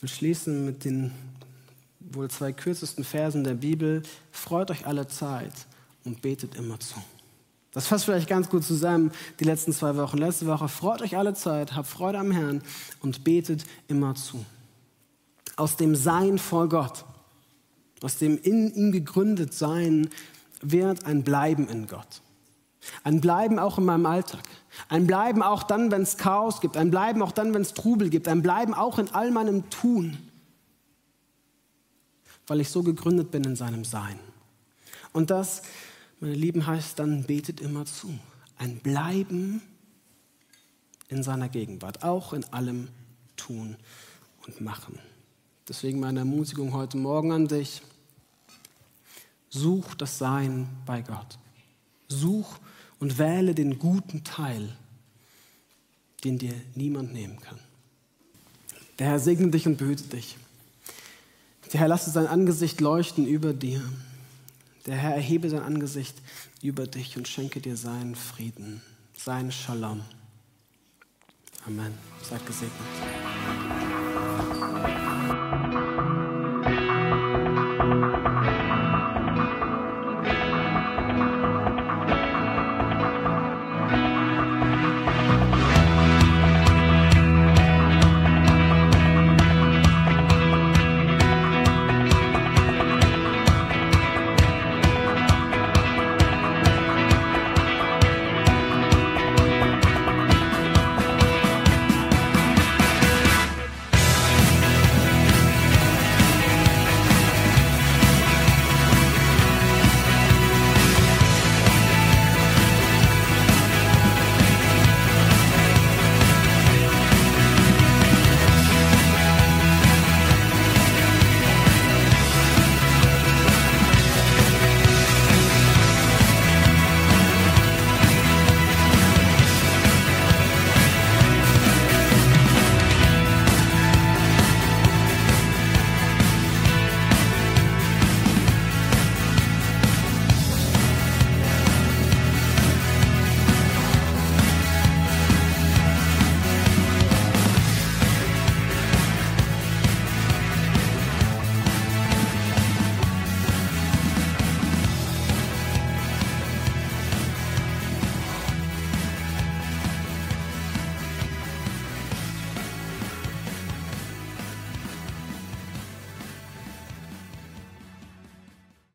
Ich 0.00 0.02
will 0.04 0.08
schließen 0.08 0.64
mit 0.64 0.86
den 0.86 1.12
wohl 1.98 2.30
zwei 2.30 2.52
kürzesten 2.52 3.04
Versen 3.04 3.44
der 3.44 3.52
Bibel, 3.52 4.02
freut 4.32 4.70
euch 4.70 4.86
alle 4.86 5.06
Zeit 5.08 5.52
und 6.04 6.22
betet 6.22 6.54
immer 6.54 6.80
zu. 6.80 6.94
Das 7.72 7.86
fasst 7.86 8.06
vielleicht 8.06 8.26
ganz 8.26 8.48
gut 8.48 8.64
zusammen, 8.64 9.12
die 9.40 9.44
letzten 9.44 9.74
zwei 9.74 9.94
Wochen. 9.96 10.16
Letzte 10.16 10.46
Woche, 10.46 10.68
freut 10.68 11.02
euch 11.02 11.18
alle 11.18 11.34
Zeit, 11.34 11.76
habt 11.76 11.86
Freude 11.86 12.18
am 12.18 12.30
Herrn 12.30 12.62
und 13.00 13.24
betet 13.24 13.66
immer 13.88 14.14
zu. 14.14 14.42
Aus 15.56 15.76
dem 15.76 15.94
Sein 15.94 16.38
vor 16.38 16.70
Gott, 16.70 17.04
aus 18.00 18.16
dem 18.16 18.38
in 18.38 18.72
ihm 18.74 18.92
gegründet 18.92 19.52
Sein, 19.52 20.08
wird 20.62 21.04
ein 21.04 21.24
Bleiben 21.24 21.68
in 21.68 21.88
Gott. 21.88 22.22
Ein 23.04 23.20
Bleiben 23.20 23.58
auch 23.58 23.78
in 23.78 23.84
meinem 23.84 24.06
Alltag. 24.06 24.42
Ein 24.88 25.06
Bleiben 25.06 25.42
auch 25.42 25.62
dann, 25.62 25.90
wenn 25.90 26.02
es 26.02 26.16
Chaos 26.16 26.60
gibt. 26.60 26.76
Ein 26.76 26.90
Bleiben 26.90 27.22
auch 27.22 27.32
dann, 27.32 27.52
wenn 27.54 27.62
es 27.62 27.74
Trubel 27.74 28.10
gibt. 28.10 28.28
Ein 28.28 28.42
Bleiben 28.42 28.74
auch 28.74 28.98
in 28.98 29.10
all 29.10 29.30
meinem 29.30 29.68
Tun 29.70 30.18
weil 32.50 32.60
ich 32.60 32.68
so 32.68 32.82
gegründet 32.82 33.30
bin 33.30 33.44
in 33.44 33.54
seinem 33.54 33.84
Sein. 33.84 34.18
Und 35.12 35.30
das, 35.30 35.62
meine 36.18 36.34
Lieben, 36.34 36.66
heißt 36.66 36.98
dann, 36.98 37.22
betet 37.22 37.60
immer 37.60 37.84
zu. 37.86 38.12
Ein 38.58 38.80
Bleiben 38.80 39.62
in 41.06 41.22
seiner 41.22 41.48
Gegenwart, 41.48 42.02
auch 42.02 42.32
in 42.32 42.42
allem 42.52 42.88
Tun 43.36 43.76
und 44.48 44.60
Machen. 44.60 44.98
Deswegen 45.68 46.00
meine 46.00 46.18
Ermutigung 46.18 46.72
heute 46.72 46.96
Morgen 46.96 47.30
an 47.30 47.46
dich. 47.46 47.82
Such 49.48 49.94
das 49.94 50.18
Sein 50.18 50.68
bei 50.86 51.02
Gott. 51.02 51.38
Such 52.08 52.58
und 53.00 53.18
wähle 53.18 53.54
den 53.54 53.78
guten 53.78 54.22
Teil, 54.22 54.68
den 56.22 56.38
dir 56.38 56.54
niemand 56.74 57.12
nehmen 57.12 57.40
kann. 57.40 57.58
Der 58.98 59.08
Herr 59.08 59.18
segne 59.18 59.50
dich 59.50 59.66
und 59.66 59.78
behüte 59.78 60.04
dich. 60.04 60.36
Der 61.72 61.80
Herr 61.80 61.88
lasse 61.88 62.10
sein 62.10 62.26
Angesicht 62.26 62.80
leuchten 62.80 63.26
über 63.26 63.54
dir. 63.54 63.82
Der 64.86 64.96
Herr 64.96 65.14
erhebe 65.14 65.48
sein 65.48 65.62
Angesicht 65.62 66.16
über 66.62 66.86
dich 66.86 67.16
und 67.16 67.26
schenke 67.26 67.60
dir 67.60 67.76
seinen 67.76 68.14
Frieden, 68.14 68.82
seinen 69.16 69.52
Shalom. 69.52 70.02
Amen. 71.66 71.94
Seid 72.22 72.44
gesegnet. 72.46 74.09